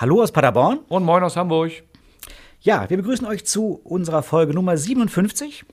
Hallo 0.00 0.20
aus 0.22 0.32
Paderborn. 0.32 0.80
Und 0.88 1.04
moin 1.04 1.22
aus 1.22 1.36
Hamburg. 1.36 1.72
Ja, 2.62 2.88
wir 2.88 2.96
begrüßen 2.96 3.26
euch 3.26 3.44
zu 3.44 3.82
unserer 3.84 4.22
Folge 4.22 4.54
Nummer 4.54 4.78
57. 4.78 5.66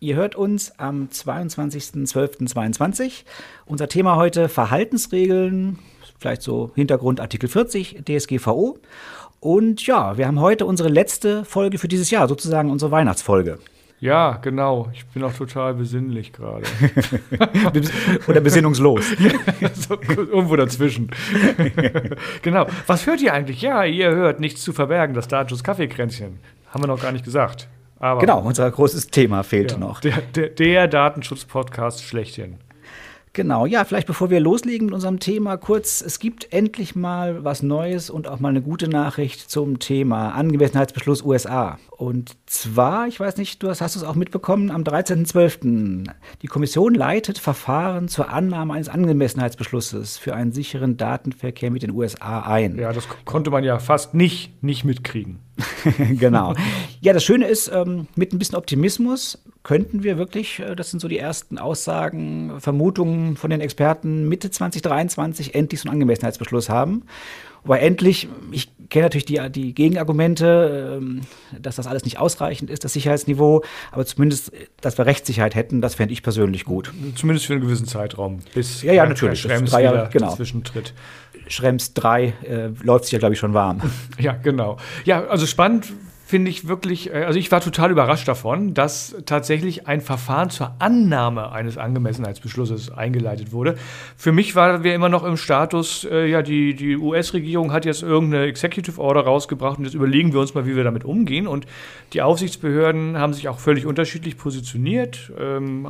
Ihr 0.00 0.16
hört 0.16 0.34
uns 0.34 0.78
am 0.78 1.08
22.12.22. 1.10 3.24
Unser 3.64 3.88
Thema 3.88 4.16
heute 4.16 4.50
Verhaltensregeln, 4.50 5.78
vielleicht 6.18 6.42
so 6.42 6.72
Hintergrund 6.74 7.20
Artikel 7.20 7.48
40 7.48 8.02
DSGVO. 8.04 8.76
Und 9.40 9.86
ja, 9.86 10.18
wir 10.18 10.26
haben 10.26 10.40
heute 10.40 10.66
unsere 10.66 10.90
letzte 10.90 11.46
Folge 11.46 11.78
für 11.78 11.88
dieses 11.88 12.10
Jahr, 12.10 12.28
sozusagen 12.28 12.70
unsere 12.70 12.90
Weihnachtsfolge. 12.90 13.60
Ja, 14.00 14.38
genau. 14.40 14.88
Ich 14.94 15.04
bin 15.06 15.22
auch 15.22 15.32
total 15.34 15.74
besinnlich 15.74 16.32
gerade. 16.32 16.64
Oder 18.26 18.40
besinnungslos. 18.40 19.04
so, 19.74 20.00
irgendwo 20.00 20.56
dazwischen. 20.56 21.10
genau. 22.42 22.66
Was 22.86 23.06
hört 23.06 23.20
ihr 23.20 23.34
eigentlich? 23.34 23.60
Ja, 23.60 23.84
ihr 23.84 24.10
hört 24.10 24.40
nichts 24.40 24.62
zu 24.62 24.72
verbergen, 24.72 25.14
das 25.14 25.28
Datenschutz 25.28 25.62
Kaffeekränzchen. 25.62 26.38
Haben 26.70 26.82
wir 26.82 26.88
noch 26.88 27.02
gar 27.02 27.12
nicht 27.12 27.26
gesagt. 27.26 27.68
Aber 27.98 28.20
genau, 28.20 28.40
unser 28.40 28.70
großes 28.70 29.08
Thema 29.08 29.42
fehlte 29.42 29.74
ja, 29.74 29.80
noch. 29.80 30.00
Der, 30.00 30.22
der, 30.34 30.48
der 30.48 30.88
Datenschutz-Podcast 30.88 32.02
schlechthin. 32.02 32.56
Genau, 33.32 33.64
ja, 33.64 33.84
vielleicht 33.84 34.08
bevor 34.08 34.28
wir 34.30 34.40
loslegen 34.40 34.86
mit 34.86 34.94
unserem 34.94 35.20
Thema 35.20 35.56
kurz, 35.56 36.00
es 36.00 36.18
gibt 36.18 36.52
endlich 36.52 36.96
mal 36.96 37.44
was 37.44 37.62
Neues 37.62 38.10
und 38.10 38.26
auch 38.26 38.40
mal 38.40 38.48
eine 38.48 38.60
gute 38.60 38.88
Nachricht 38.88 39.48
zum 39.48 39.78
Thema 39.78 40.30
Angemessenheitsbeschluss 40.30 41.22
USA. 41.22 41.78
Und 41.96 42.36
zwar, 42.46 43.06
ich 43.06 43.20
weiß 43.20 43.36
nicht, 43.36 43.62
du 43.62 43.68
hast, 43.68 43.80
hast 43.82 43.94
du 43.94 44.00
es 44.00 44.04
auch 44.04 44.16
mitbekommen, 44.16 44.72
am 44.72 44.82
13.12. 44.82 46.10
Die 46.42 46.46
Kommission 46.48 46.94
leitet 46.94 47.38
Verfahren 47.38 48.08
zur 48.08 48.30
Annahme 48.30 48.74
eines 48.74 48.88
Angemessenheitsbeschlusses 48.88 50.18
für 50.18 50.34
einen 50.34 50.50
sicheren 50.50 50.96
Datenverkehr 50.96 51.70
mit 51.70 51.84
den 51.84 51.92
USA 51.92 52.40
ein. 52.40 52.78
Ja, 52.78 52.92
das 52.92 53.06
konnte 53.26 53.50
man 53.50 53.62
ja 53.62 53.78
fast 53.78 54.12
nicht, 54.12 54.60
nicht 54.60 54.84
mitkriegen. 54.84 55.38
genau. 56.18 56.54
Ja, 57.00 57.12
das 57.12 57.24
Schöne 57.24 57.46
ist, 57.46 57.70
ähm, 57.72 58.06
mit 58.16 58.32
ein 58.32 58.38
bisschen 58.38 58.56
Optimismus 58.56 59.38
könnten 59.62 60.02
wir 60.02 60.18
wirklich, 60.18 60.60
äh, 60.60 60.74
das 60.74 60.90
sind 60.90 61.00
so 61.00 61.08
die 61.08 61.18
ersten 61.18 61.58
Aussagen, 61.58 62.60
Vermutungen 62.60 63.36
von 63.36 63.50
den 63.50 63.60
Experten, 63.60 64.28
Mitte 64.28 64.50
2023 64.50 65.54
endlich 65.54 65.80
so 65.80 65.88
einen 65.88 65.94
Angemessenheitsbeschluss 65.94 66.68
haben. 66.68 67.04
Wobei 67.62 67.80
endlich, 67.80 68.28
ich 68.52 68.70
kenne 68.88 69.04
natürlich 69.04 69.26
die, 69.26 69.38
die 69.50 69.74
Gegenargumente, 69.74 70.98
ähm, 70.98 71.20
dass 71.58 71.76
das 71.76 71.86
alles 71.86 72.04
nicht 72.04 72.18
ausreichend 72.18 72.70
ist, 72.70 72.84
das 72.84 72.94
Sicherheitsniveau, 72.94 73.62
aber 73.92 74.06
zumindest, 74.06 74.52
dass 74.80 74.96
wir 74.96 75.04
Rechtssicherheit 75.04 75.54
hätten, 75.54 75.82
das 75.82 75.94
fände 75.94 76.12
ich 76.14 76.22
persönlich 76.22 76.64
gut. 76.64 76.92
Zumindest 77.16 77.46
für 77.46 77.52
einen 77.52 77.62
gewissen 77.62 77.86
Zeitraum, 77.86 78.38
bis 78.54 78.82
ja, 78.82 78.94
ja, 78.94 79.06
natürlich. 79.06 79.42
Drei 79.42 79.82
Jahre, 79.82 80.08
genau. 80.10 80.34
zwischentritt. 80.34 80.94
Schrems 81.50 81.94
3 81.94 82.24
äh, 82.24 82.68
läuft 82.82 83.04
sich 83.04 83.12
ja, 83.12 83.18
glaube 83.18 83.34
ich, 83.34 83.40
schon 83.40 83.54
warm. 83.54 83.80
Ja, 84.18 84.32
genau. 84.32 84.76
Ja, 85.04 85.24
also 85.24 85.46
spannend 85.46 85.92
finde 86.30 86.48
ich 86.48 86.68
wirklich, 86.68 87.12
äh, 87.12 87.24
also 87.24 87.38
ich 87.38 87.50
war 87.50 87.60
total 87.60 87.90
überrascht 87.90 88.28
davon, 88.28 88.72
dass 88.72 89.16
tatsächlich 89.26 89.88
ein 89.88 90.00
Verfahren 90.00 90.48
zur 90.48 90.76
Annahme 90.78 91.50
eines 91.50 91.76
Angemessenheitsbeschlusses 91.76 92.92
eingeleitet 92.92 93.52
wurde. 93.52 93.74
Für 94.16 94.30
mich 94.30 94.54
waren 94.54 94.84
wir 94.84 94.94
immer 94.94 95.08
noch 95.08 95.24
im 95.24 95.36
Status, 95.36 96.06
äh, 96.08 96.26
ja, 96.26 96.42
die, 96.42 96.74
die 96.74 96.96
US-Regierung 96.96 97.72
hat 97.72 97.84
jetzt 97.84 98.02
irgendeine 98.02 98.44
Executive 98.44 99.00
Order 99.00 99.22
rausgebracht 99.22 99.78
und 99.78 99.84
jetzt 99.84 99.94
überlegen 99.94 100.32
wir 100.32 100.40
uns 100.40 100.54
mal, 100.54 100.66
wie 100.66 100.76
wir 100.76 100.84
damit 100.84 101.04
umgehen. 101.04 101.48
Und 101.48 101.66
die 102.12 102.22
Aufsichtsbehörden 102.22 103.18
haben 103.18 103.32
sich 103.32 103.48
auch 103.48 103.58
völlig 103.58 103.84
unterschiedlich 103.84 104.38
positioniert. 104.38 105.32
Ähm, 105.36 105.88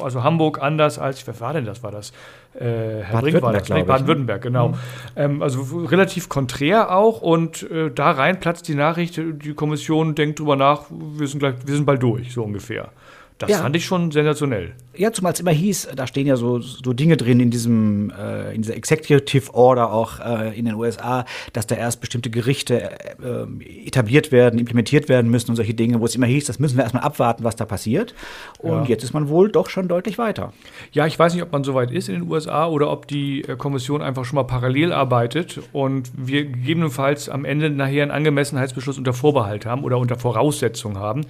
also 0.00 0.24
Hamburg 0.24 0.60
anders 0.60 0.98
als, 0.98 1.24
wer 1.28 1.38
war 1.38 1.52
denn 1.52 1.64
das? 1.64 1.84
War 1.84 1.92
das? 1.92 2.12
Äh, 2.54 3.02
Herr 3.02 3.20
Brink 3.20 3.42
war 3.42 3.52
das, 3.52 3.68
ne? 3.68 3.84
Baden-Württemberg, 3.84 4.42
genau. 4.42 4.68
Mhm. 4.68 4.74
Ähm, 5.16 5.42
also 5.42 5.84
relativ 5.84 6.28
konträr 6.28 6.94
auch 6.94 7.20
und 7.20 7.68
äh, 7.70 7.90
da 7.90 8.12
rein 8.12 8.38
platzt 8.38 8.68
die 8.68 8.74
Nachricht, 8.74 9.16
die 9.16 9.54
Kommission 9.54 10.14
denkt 10.14 10.38
drüber 10.38 10.56
nach, 10.56 10.84
wir 10.90 11.26
sind, 11.26 11.40
gleich, 11.40 11.54
wir 11.64 11.74
sind 11.74 11.84
bald 11.84 12.02
durch, 12.02 12.32
so 12.32 12.44
ungefähr. 12.44 12.90
Das 13.38 13.50
ja. 13.50 13.58
fand 13.58 13.74
ich 13.74 13.84
schon 13.84 14.12
sensationell. 14.12 14.74
Ja, 14.96 15.12
zumal 15.12 15.32
es 15.32 15.40
immer 15.40 15.50
hieß, 15.50 15.88
da 15.96 16.06
stehen 16.06 16.24
ja 16.24 16.36
so, 16.36 16.60
so 16.60 16.92
Dinge 16.92 17.16
drin 17.16 17.40
in 17.40 17.50
diesem, 17.50 18.10
äh, 18.10 18.54
in 18.54 18.62
dieser 18.62 18.76
Executive 18.76 19.52
Order 19.52 19.92
auch 19.92 20.20
äh, 20.20 20.56
in 20.56 20.66
den 20.66 20.74
USA, 20.74 21.24
dass 21.52 21.66
da 21.66 21.74
erst 21.74 22.00
bestimmte 22.00 22.30
Gerichte 22.30 22.92
äh, 23.20 23.86
etabliert 23.86 24.30
werden, 24.30 24.60
implementiert 24.60 25.08
werden 25.08 25.32
müssen 25.32 25.50
und 25.50 25.56
solche 25.56 25.74
Dinge, 25.74 26.00
wo 26.00 26.04
es 26.04 26.14
immer 26.14 26.26
hieß, 26.26 26.44
das 26.44 26.60
müssen 26.60 26.76
wir 26.76 26.84
erstmal 26.84 27.02
abwarten, 27.02 27.42
was 27.42 27.56
da 27.56 27.64
passiert. 27.64 28.14
Und 28.58 28.84
ja. 28.84 28.90
jetzt 28.90 29.02
ist 29.02 29.14
man 29.14 29.28
wohl 29.28 29.50
doch 29.50 29.68
schon 29.68 29.88
deutlich 29.88 30.16
weiter. 30.16 30.52
Ja, 30.92 31.04
ich 31.06 31.18
weiß 31.18 31.34
nicht, 31.34 31.42
ob 31.42 31.50
man 31.50 31.64
so 31.64 31.74
weit 31.74 31.90
ist 31.90 32.08
in 32.08 32.14
den 32.14 32.30
USA 32.30 32.68
oder 32.68 32.88
ob 32.88 33.08
die 33.08 33.42
äh, 33.42 33.56
Kommission 33.56 34.00
einfach 34.00 34.24
schon 34.24 34.36
mal 34.36 34.44
parallel 34.44 34.92
arbeitet 34.92 35.60
und 35.72 36.08
wir 36.16 36.44
gegebenenfalls 36.44 37.28
am 37.28 37.44
Ende 37.44 37.68
nachher 37.68 38.02
einen 38.02 38.12
Angemessenheitsbeschluss 38.12 38.96
unter 38.96 39.12
Vorbehalt 39.12 39.66
haben 39.66 39.82
oder 39.82 39.98
unter 39.98 40.16
Voraussetzung 40.16 40.98
haben. 40.98 41.22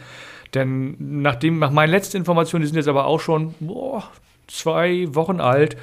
Denn 0.52 0.96
nachdem, 0.98 1.58
nach 1.58 1.70
meinen 1.70 1.90
letzten 1.90 2.18
Informationen, 2.18 2.62
die 2.62 2.68
sind 2.68 2.76
jetzt 2.76 2.88
aber 2.88 3.06
auch 3.06 3.20
schon 3.20 3.54
boah, 3.60 4.04
zwei 4.46 5.06
Wochen 5.14 5.40
alt, 5.40 5.76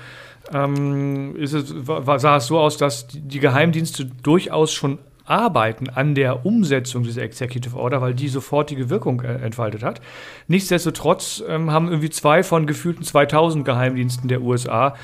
ähm, 0.53 1.35
es, 1.39 1.53
war, 1.87 2.19
sah 2.19 2.37
es 2.37 2.47
so 2.47 2.59
aus, 2.59 2.77
dass 2.77 3.07
die 3.07 3.39
Geheimdienste 3.39 4.05
durchaus 4.05 4.71
schon 4.71 4.99
arbeiten 5.25 5.89
an 5.89 6.15
der 6.15 6.45
Umsetzung 6.45 7.03
dieser 7.03 7.21
Executive 7.21 7.77
Order, 7.77 8.01
weil 8.01 8.13
die 8.13 8.27
sofortige 8.27 8.89
Wirkung 8.89 9.21
äh, 9.21 9.35
entfaltet 9.35 9.83
hat. 9.83 10.01
Nichtsdestotrotz 10.47 11.43
ähm, 11.47 11.71
haben 11.71 11.87
irgendwie 11.87 12.09
zwei 12.09 12.43
von 12.43 12.67
gefühlten 12.67 13.03
2000 13.03 13.63
Geheimdiensten 13.63 14.27
der 14.27 14.41
USA 14.41 14.95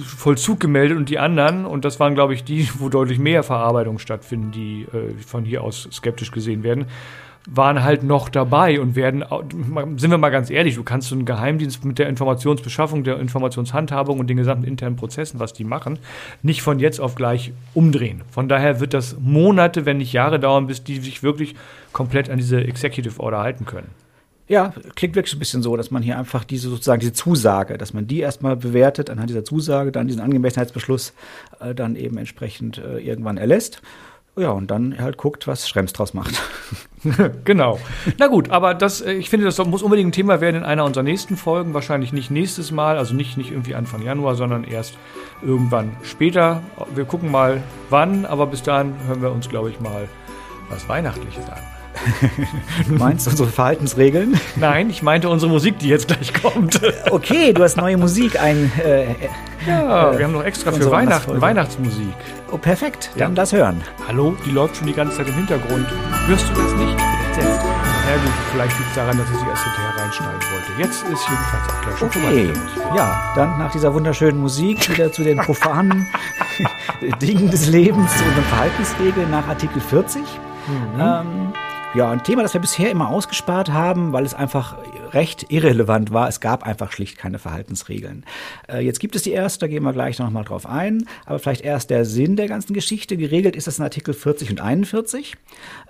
Vollzug 0.00 0.60
gemeldet 0.60 0.98
und 0.98 1.08
die 1.08 1.18
anderen, 1.18 1.64
und 1.64 1.86
das 1.86 1.98
waren, 1.98 2.14
glaube 2.14 2.34
ich, 2.34 2.44
die, 2.44 2.68
wo 2.78 2.90
deutlich 2.90 3.18
mehr 3.18 3.42
Verarbeitungen 3.42 3.98
stattfinden, 3.98 4.50
die 4.50 4.82
äh, 4.82 5.14
von 5.26 5.44
hier 5.44 5.64
aus 5.64 5.88
skeptisch 5.92 6.30
gesehen 6.30 6.62
werden, 6.62 6.86
waren 7.52 7.82
halt 7.82 8.04
noch 8.04 8.28
dabei 8.28 8.80
und 8.80 8.94
werden, 8.94 9.24
sind 9.96 10.10
wir 10.10 10.18
mal 10.18 10.30
ganz 10.30 10.50
ehrlich, 10.50 10.76
du 10.76 10.84
kannst 10.84 11.08
so 11.08 11.16
einen 11.16 11.24
Geheimdienst 11.24 11.84
mit 11.84 11.98
der 11.98 12.08
Informationsbeschaffung, 12.08 13.02
der 13.02 13.18
Informationshandhabung 13.18 14.20
und 14.20 14.30
den 14.30 14.36
gesamten 14.36 14.64
internen 14.64 14.96
Prozessen, 14.96 15.40
was 15.40 15.52
die 15.52 15.64
machen, 15.64 15.98
nicht 16.42 16.62
von 16.62 16.78
jetzt 16.78 17.00
auf 17.00 17.16
gleich 17.16 17.52
umdrehen. 17.74 18.22
Von 18.30 18.48
daher 18.48 18.78
wird 18.78 18.94
das 18.94 19.16
Monate, 19.18 19.84
wenn 19.84 19.96
nicht 19.96 20.12
Jahre 20.12 20.38
dauern, 20.38 20.68
bis 20.68 20.84
die 20.84 21.00
sich 21.00 21.22
wirklich 21.22 21.56
komplett 21.92 22.30
an 22.30 22.38
diese 22.38 22.62
Executive 22.62 23.18
Order 23.20 23.40
halten 23.40 23.66
können. 23.66 23.88
Ja, 24.46 24.72
klingt 24.96 25.14
wirklich 25.14 25.34
ein 25.34 25.38
bisschen 25.38 25.62
so, 25.62 25.76
dass 25.76 25.92
man 25.92 26.02
hier 26.02 26.18
einfach 26.18 26.42
diese 26.42 26.68
sozusagen 26.68 26.98
diese 26.98 27.12
Zusage, 27.12 27.78
dass 27.78 27.94
man 27.94 28.08
die 28.08 28.18
erstmal 28.18 28.56
bewertet, 28.56 29.08
anhand 29.08 29.30
dieser 29.30 29.44
Zusage, 29.44 29.92
dann 29.92 30.08
diesen 30.08 30.20
Angemessenheitsbeschluss 30.20 31.14
äh, 31.60 31.72
dann 31.72 31.94
eben 31.94 32.16
entsprechend 32.18 32.78
äh, 32.78 32.98
irgendwann 32.98 33.36
erlässt. 33.36 33.80
Ja, 34.36 34.50
und 34.50 34.70
dann 34.70 34.98
halt 34.98 35.16
guckt, 35.16 35.46
was 35.46 35.68
Schrems 35.68 35.92
draus 35.92 36.14
macht. 36.14 36.40
genau. 37.44 37.78
Na 38.18 38.28
gut, 38.28 38.50
aber 38.50 38.74
das, 38.74 39.00
äh, 39.00 39.12
ich 39.12 39.28
finde, 39.28 39.46
das 39.46 39.58
muss 39.58 39.82
unbedingt 39.82 40.10
ein 40.10 40.12
Thema 40.12 40.40
werden 40.40 40.56
in 40.56 40.62
einer 40.62 40.84
unserer 40.84 41.02
nächsten 41.02 41.36
Folgen. 41.36 41.74
Wahrscheinlich 41.74 42.12
nicht 42.12 42.30
nächstes 42.30 42.70
Mal, 42.70 42.96
also 42.96 43.14
nicht, 43.14 43.36
nicht 43.36 43.50
irgendwie 43.50 43.74
Anfang 43.74 44.02
Januar, 44.02 44.36
sondern 44.36 44.64
erst 44.64 44.96
irgendwann 45.42 45.96
später. 46.02 46.62
Wir 46.94 47.04
gucken 47.04 47.30
mal 47.30 47.62
wann, 47.90 48.24
aber 48.24 48.46
bis 48.46 48.62
dahin 48.62 48.94
hören 49.06 49.22
wir 49.22 49.32
uns, 49.32 49.48
glaube 49.48 49.70
ich, 49.70 49.80
mal 49.80 50.08
was 50.68 50.88
Weihnachtliches 50.88 51.48
an. 51.48 51.79
Du 52.86 52.94
meinst 52.94 53.26
unsere 53.26 53.48
Verhaltensregeln? 53.48 54.38
Nein, 54.56 54.90
ich 54.90 55.02
meinte 55.02 55.28
unsere 55.28 55.50
Musik, 55.50 55.78
die 55.78 55.88
jetzt 55.88 56.08
gleich 56.08 56.32
kommt. 56.32 56.80
Okay, 57.10 57.52
du 57.52 57.62
hast 57.62 57.76
neue 57.76 57.96
Musik 57.96 58.40
ein. 58.40 58.70
Äh, 58.82 59.14
ja, 59.66 60.12
äh, 60.12 60.18
wir 60.18 60.24
haben 60.24 60.32
noch 60.32 60.44
extra 60.44 60.72
für 60.72 60.90
Weihnachten 60.90 61.40
Weihnachtsmusik. 61.40 62.14
Oh, 62.50 62.58
perfekt. 62.58 63.10
Dann 63.16 63.30
ja. 63.30 63.34
das 63.34 63.52
hören. 63.52 63.80
Hallo, 64.06 64.36
die 64.46 64.50
läuft 64.50 64.76
schon 64.76 64.86
die 64.86 64.92
ganze 64.92 65.18
Zeit 65.18 65.28
im 65.28 65.34
Hintergrund. 65.34 65.86
Hörst 66.26 66.48
du 66.48 66.54
das 66.54 66.72
nicht? 66.74 66.98
Jetzt. 67.36 67.46
Ja 68.10 68.16
gut, 68.16 68.32
vielleicht 68.52 68.76
liegt 68.78 68.90
es 68.90 68.96
daran, 68.96 69.18
dass 69.18 69.30
ich 69.30 69.36
sie 69.36 69.46
erst 69.46 69.62
hinterher 69.62 70.02
reinschneiden 70.02 70.40
wollte. 70.52 70.82
Jetzt 70.82 71.02
ist 71.02 71.28
jedenfalls 71.28 71.68
auch 71.68 71.82
gleich 71.82 71.98
schon 71.98 72.08
okay. 72.08 72.54
vorbei. 72.74 72.96
Ja, 72.96 73.32
dann 73.36 73.58
nach 73.58 73.70
dieser 73.70 73.94
wunderschönen 73.94 74.40
Musik 74.40 74.90
wieder 74.90 75.12
zu 75.12 75.22
den 75.22 75.38
profanen 75.38 76.08
Dingen 77.22 77.50
des 77.50 77.68
Lebens, 77.68 78.16
zu 78.16 78.24
unseren 78.24 78.44
Verhaltensregeln 78.44 79.30
nach 79.30 79.46
Artikel 79.46 79.80
40. 79.80 80.22
Mhm. 80.22 81.00
Ähm, 81.00 81.49
ja, 81.94 82.10
ein 82.10 82.22
Thema, 82.22 82.42
das 82.42 82.52
wir 82.54 82.60
bisher 82.60 82.90
immer 82.90 83.08
ausgespart 83.08 83.72
haben, 83.72 84.12
weil 84.12 84.24
es 84.24 84.34
einfach 84.34 84.76
recht 85.14 85.46
irrelevant 85.50 86.12
war. 86.12 86.28
Es 86.28 86.40
gab 86.40 86.66
einfach 86.66 86.92
schlicht 86.92 87.18
keine 87.18 87.38
Verhaltensregeln. 87.38 88.24
Äh, 88.68 88.80
jetzt 88.80 89.00
gibt 89.00 89.16
es 89.16 89.22
die 89.22 89.32
erste, 89.32 89.60
da 89.60 89.66
gehen 89.68 89.82
wir 89.82 89.92
gleich 89.92 90.18
noch 90.18 90.30
mal 90.30 90.44
drauf 90.44 90.66
ein. 90.66 91.06
Aber 91.26 91.38
vielleicht 91.38 91.62
erst 91.62 91.90
der 91.90 92.04
Sinn 92.04 92.36
der 92.36 92.48
ganzen 92.48 92.74
Geschichte. 92.74 93.16
Geregelt 93.16 93.56
ist 93.56 93.66
das 93.66 93.78
in 93.78 93.84
Artikel 93.84 94.14
40 94.14 94.50
und 94.50 94.60
41. 94.60 95.36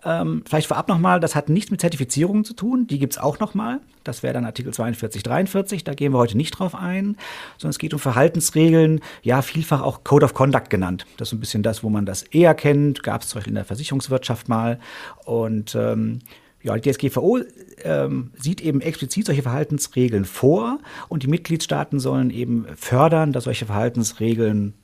Ähm, 0.04 0.42
vielleicht 0.46 0.68
vorab 0.68 0.88
noch 0.88 0.98
mal, 0.98 1.20
das 1.20 1.34
hat 1.34 1.48
nichts 1.48 1.70
mit 1.70 1.80
Zertifizierungen 1.80 2.44
zu 2.44 2.54
tun. 2.54 2.86
Die 2.86 2.98
gibt's 2.98 3.18
auch 3.18 3.38
noch 3.38 3.54
mal. 3.54 3.80
Das 4.04 4.22
wäre 4.22 4.32
dann 4.32 4.44
Artikel 4.44 4.72
42, 4.72 5.22
43. 5.22 5.84
Da 5.84 5.94
gehen 5.94 6.12
wir 6.12 6.18
heute 6.18 6.36
nicht 6.36 6.52
drauf 6.52 6.74
ein, 6.74 7.16
sondern 7.58 7.70
es 7.70 7.78
geht 7.78 7.92
um 7.92 8.00
Verhaltensregeln, 8.00 9.00
ja, 9.22 9.42
vielfach 9.42 9.82
auch 9.82 10.04
Code 10.04 10.24
of 10.24 10.34
Conduct 10.34 10.70
genannt. 10.70 11.06
Das 11.18 11.28
ist 11.28 11.34
ein 11.34 11.40
bisschen 11.40 11.62
das, 11.62 11.82
wo 11.82 11.90
man 11.90 12.06
das 12.06 12.22
eher 12.22 12.54
kennt. 12.54 13.02
Gab 13.02 13.22
es 13.22 13.28
zum 13.28 13.38
Beispiel 13.38 13.50
in 13.50 13.56
der 13.56 13.64
Versicherungswirtschaft 13.64 14.48
mal. 14.48 14.78
Und 15.24 15.74
ähm, 15.74 16.20
ja, 16.62 16.76
die 16.76 16.90
DSGVO 16.90 17.38
ähm, 17.84 18.30
sieht 18.38 18.60
eben 18.60 18.80
explizit 18.80 19.26
solche 19.26 19.42
Verhaltensregeln 19.42 20.24
vor 20.24 20.78
und 21.08 21.22
die 21.22 21.28
Mitgliedstaaten 21.28 21.98
sollen 22.00 22.30
eben 22.30 22.66
fördern, 22.76 23.32
dass 23.32 23.44
solche 23.44 23.66
Verhaltensregeln 23.66 24.74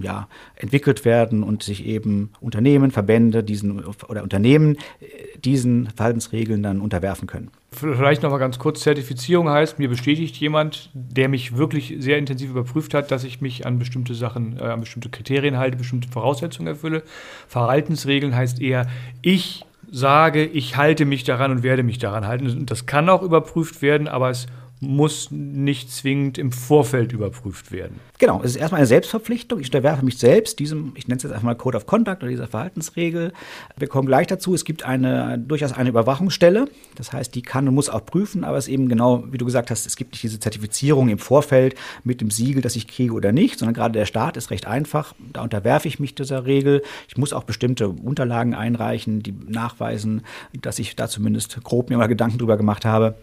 ja, 0.00 0.28
entwickelt 0.56 1.04
werden 1.04 1.42
und 1.42 1.62
sich 1.62 1.86
eben 1.86 2.30
Unternehmen, 2.40 2.90
Verbände 2.90 3.42
diesen 3.42 3.84
oder 3.84 4.22
Unternehmen 4.22 4.76
äh, 5.00 5.38
diesen 5.38 5.88
Verhaltensregeln 5.90 6.62
dann 6.62 6.80
unterwerfen 6.80 7.26
können. 7.26 7.50
Vielleicht 7.70 8.22
noch 8.22 8.30
mal 8.30 8.38
ganz 8.38 8.58
kurz: 8.58 8.80
Zertifizierung 8.80 9.48
heißt, 9.48 9.78
mir 9.78 9.88
bestätigt 9.88 10.36
jemand, 10.36 10.90
der 10.92 11.28
mich 11.28 11.56
wirklich 11.56 11.96
sehr 11.98 12.18
intensiv 12.18 12.50
überprüft 12.50 12.94
hat, 12.94 13.10
dass 13.10 13.24
ich 13.24 13.40
mich 13.40 13.66
an 13.66 13.78
bestimmte 13.78 14.14
Sachen, 14.14 14.58
äh, 14.58 14.64
an 14.64 14.80
bestimmte 14.80 15.08
Kriterien 15.08 15.56
halte, 15.56 15.76
bestimmte 15.76 16.08
Voraussetzungen 16.08 16.68
erfülle. 16.68 17.02
Verhaltensregeln 17.48 18.34
heißt 18.34 18.60
eher, 18.60 18.86
ich 19.22 19.64
sage, 19.92 20.44
ich 20.44 20.76
halte 20.76 21.04
mich 21.04 21.22
daran 21.22 21.50
und 21.50 21.62
werde 21.62 21.82
mich 21.82 21.98
daran 21.98 22.26
halten. 22.26 22.64
Das 22.66 22.86
kann 22.86 23.10
auch 23.10 23.22
überprüft 23.22 23.82
werden, 23.82 24.08
aber 24.08 24.30
es 24.30 24.46
muss 24.82 25.30
nicht 25.30 25.92
zwingend 25.92 26.38
im 26.38 26.50
Vorfeld 26.50 27.12
überprüft 27.12 27.70
werden. 27.70 28.00
Genau, 28.18 28.40
es 28.42 28.50
ist 28.50 28.56
erstmal 28.56 28.80
eine 28.80 28.88
Selbstverpflichtung. 28.88 29.60
Ich 29.60 29.68
unterwerfe 29.68 30.04
mich 30.04 30.18
selbst 30.18 30.58
diesem, 30.58 30.92
ich 30.96 31.06
nenne 31.06 31.18
es 31.18 31.22
jetzt 31.22 31.30
einfach 31.30 31.44
mal 31.44 31.54
Code 31.54 31.76
of 31.76 31.86
Conduct 31.86 32.22
oder 32.22 32.30
dieser 32.30 32.48
Verhaltensregel. 32.48 33.32
Wir 33.76 33.86
kommen 33.86 34.08
gleich 34.08 34.26
dazu. 34.26 34.54
Es 34.54 34.64
gibt 34.64 34.84
eine, 34.84 35.38
durchaus 35.38 35.72
eine 35.72 35.88
Überwachungsstelle. 35.88 36.64
Das 36.96 37.12
heißt, 37.12 37.32
die 37.36 37.42
kann 37.42 37.68
und 37.68 37.76
muss 37.76 37.88
auch 37.88 38.04
prüfen, 38.04 38.42
aber 38.42 38.58
es 38.58 38.66
ist 38.66 38.74
eben 38.74 38.88
genau, 38.88 39.22
wie 39.30 39.38
du 39.38 39.44
gesagt 39.44 39.70
hast, 39.70 39.86
es 39.86 39.94
gibt 39.94 40.12
nicht 40.12 40.24
diese 40.24 40.40
Zertifizierung 40.40 41.08
im 41.10 41.18
Vorfeld 41.18 41.76
mit 42.02 42.20
dem 42.20 42.32
Siegel, 42.32 42.60
dass 42.60 42.74
ich 42.74 42.88
kriege 42.88 43.12
oder 43.12 43.30
nicht, 43.30 43.60
sondern 43.60 43.74
gerade 43.74 43.96
der 43.96 44.06
Start 44.06 44.36
ist 44.36 44.50
recht 44.50 44.66
einfach. 44.66 45.14
Da 45.32 45.42
unterwerfe 45.42 45.86
ich 45.86 46.00
mich 46.00 46.16
dieser 46.16 46.44
Regel. 46.44 46.82
Ich 47.06 47.16
muss 47.16 47.32
auch 47.32 47.44
bestimmte 47.44 47.88
Unterlagen 47.88 48.54
einreichen, 48.54 49.22
die 49.22 49.32
nachweisen, 49.46 50.22
dass 50.60 50.80
ich 50.80 50.96
da 50.96 51.06
zumindest 51.08 51.62
grob 51.62 51.88
mir 51.88 51.98
mal 51.98 52.08
Gedanken 52.08 52.38
drüber 52.38 52.56
gemacht 52.56 52.84
habe. 52.84 53.14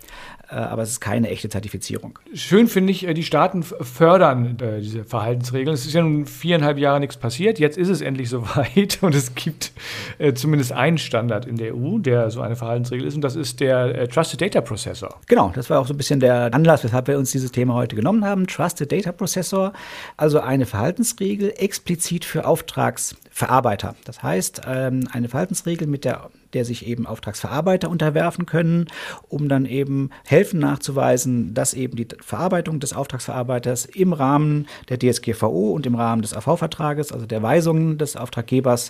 Äh, 0.50 0.56
aber 0.56 0.82
es 0.84 0.92
ist 0.92 1.00
keine 1.00 1.30
echte 1.30 1.49
Zertifizierung. 1.50 2.20
Schön 2.34 2.68
finde 2.68 2.92
ich, 2.92 3.08
äh, 3.08 3.14
die 3.14 3.24
Staaten 3.24 3.64
fördern 3.64 4.58
äh, 4.60 4.80
diese 4.82 5.04
Verhaltensregeln. 5.04 5.74
Es 5.74 5.86
ist 5.86 5.94
ja 5.94 6.02
nun 6.02 6.26
viereinhalb 6.26 6.78
Jahre 6.78 7.00
nichts 7.00 7.18
passiert. 7.18 7.60
Jetzt 7.60 7.78
ist 7.78 7.90
es 7.90 8.02
endlich 8.02 8.30
soweit 8.30 9.00
und 9.02 9.16
es 9.16 9.36
gibt 9.36 9.72
äh, 10.18 10.34
zumindest 10.34 10.72
einen 10.72 10.98
Standard 10.98 11.46
in 11.46 11.58
der 11.58 11.76
EU, 11.76 12.00
der 12.00 12.30
so 12.32 12.42
eine 12.42 12.56
Verhaltensregel 12.56 13.08
ist 13.08 13.16
und 13.16 13.22
das 13.22 13.36
ist 13.36 13.60
der 13.60 14.08
Trusted 14.10 14.42
Data 14.42 14.62
Processor. 14.62 15.20
Genau, 15.28 15.52
das 15.54 15.70
war 15.70 15.80
auch 15.80 15.88
so 15.88 15.94
ein 15.94 15.98
bisschen 15.98 16.20
der 16.20 16.54
Anlass, 16.54 16.84
weshalb 16.84 17.08
wir 17.08 17.18
uns 17.18 17.32
dieses 17.32 17.52
Thema 17.52 17.74
heute 17.74 17.96
genommen 17.96 18.26
haben. 18.26 18.48
Trusted 18.48 18.92
Data 18.92 19.12
Processor, 19.12 19.74
also 20.18 20.40
eine 20.40 20.66
Verhaltensregel 20.66 21.54
explizit 21.58 22.26
für 22.26 22.48
Auftragsverarbeiter. 23.40 23.96
Das 24.06 24.22
heißt, 24.22 24.62
ähm, 24.68 25.08
eine 25.12 25.30
Verhaltensregel, 25.30 25.88
mit 25.88 26.06
der 26.06 26.30
der 26.54 26.66
sich 26.66 26.88
eben 26.88 27.06
Auftragsverarbeiter 27.06 27.92
unterwerfen 27.92 28.48
können, 28.48 28.88
um 29.28 29.50
dann 29.50 29.68
eben 29.68 30.10
helfen 30.26 30.60
nachzuweisen, 30.60 31.54
dass 31.54 31.76
eben 31.76 31.96
die 31.96 32.08
Verarbeitung 32.22 32.80
des 32.80 32.94
Auftragsverarbeiters 32.94 33.86
im 33.86 34.14
Rahmen 34.14 34.66
der 34.90 34.98
DSGVO 34.98 35.70
und 35.74 35.86
im 35.86 35.94
Rahmen 35.94 36.24
des 36.24 36.34
AV-Vertrages, 36.34 37.12
also 37.12 37.28
der 37.28 37.44
Weisungen 37.44 38.00
des 38.00 38.16
Auftraggebers, 38.16 38.90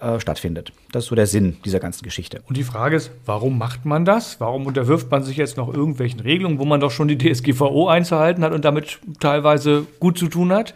äh, 0.00 0.18
stattfindet. 0.18 0.72
Das 0.92 1.04
ist 1.04 1.08
so 1.10 1.14
der 1.14 1.26
Sinn 1.26 1.58
dieser 1.66 1.78
ganzen 1.78 2.04
Geschichte. 2.04 2.40
Und 2.48 2.56
die 2.56 2.64
Frage 2.64 2.96
ist, 2.96 3.10
warum 3.26 3.58
macht 3.58 3.84
man 3.84 4.06
das? 4.06 4.40
Warum 4.40 4.64
unterwirft 4.64 5.10
man 5.10 5.22
sich 5.22 5.36
jetzt 5.36 5.58
noch 5.58 5.68
irgendwelchen 5.68 6.20
Regelungen, 6.20 6.58
wo 6.58 6.64
man 6.64 6.80
doch 6.80 6.90
schon 6.90 7.08
die 7.08 7.18
DSGVO 7.18 7.88
einzuhalten 7.88 8.42
hat 8.44 8.54
und 8.54 8.64
damit 8.64 8.98
teilweise 9.20 9.86
gut 10.00 10.16
zu 10.16 10.28
tun 10.28 10.54
hat? 10.54 10.72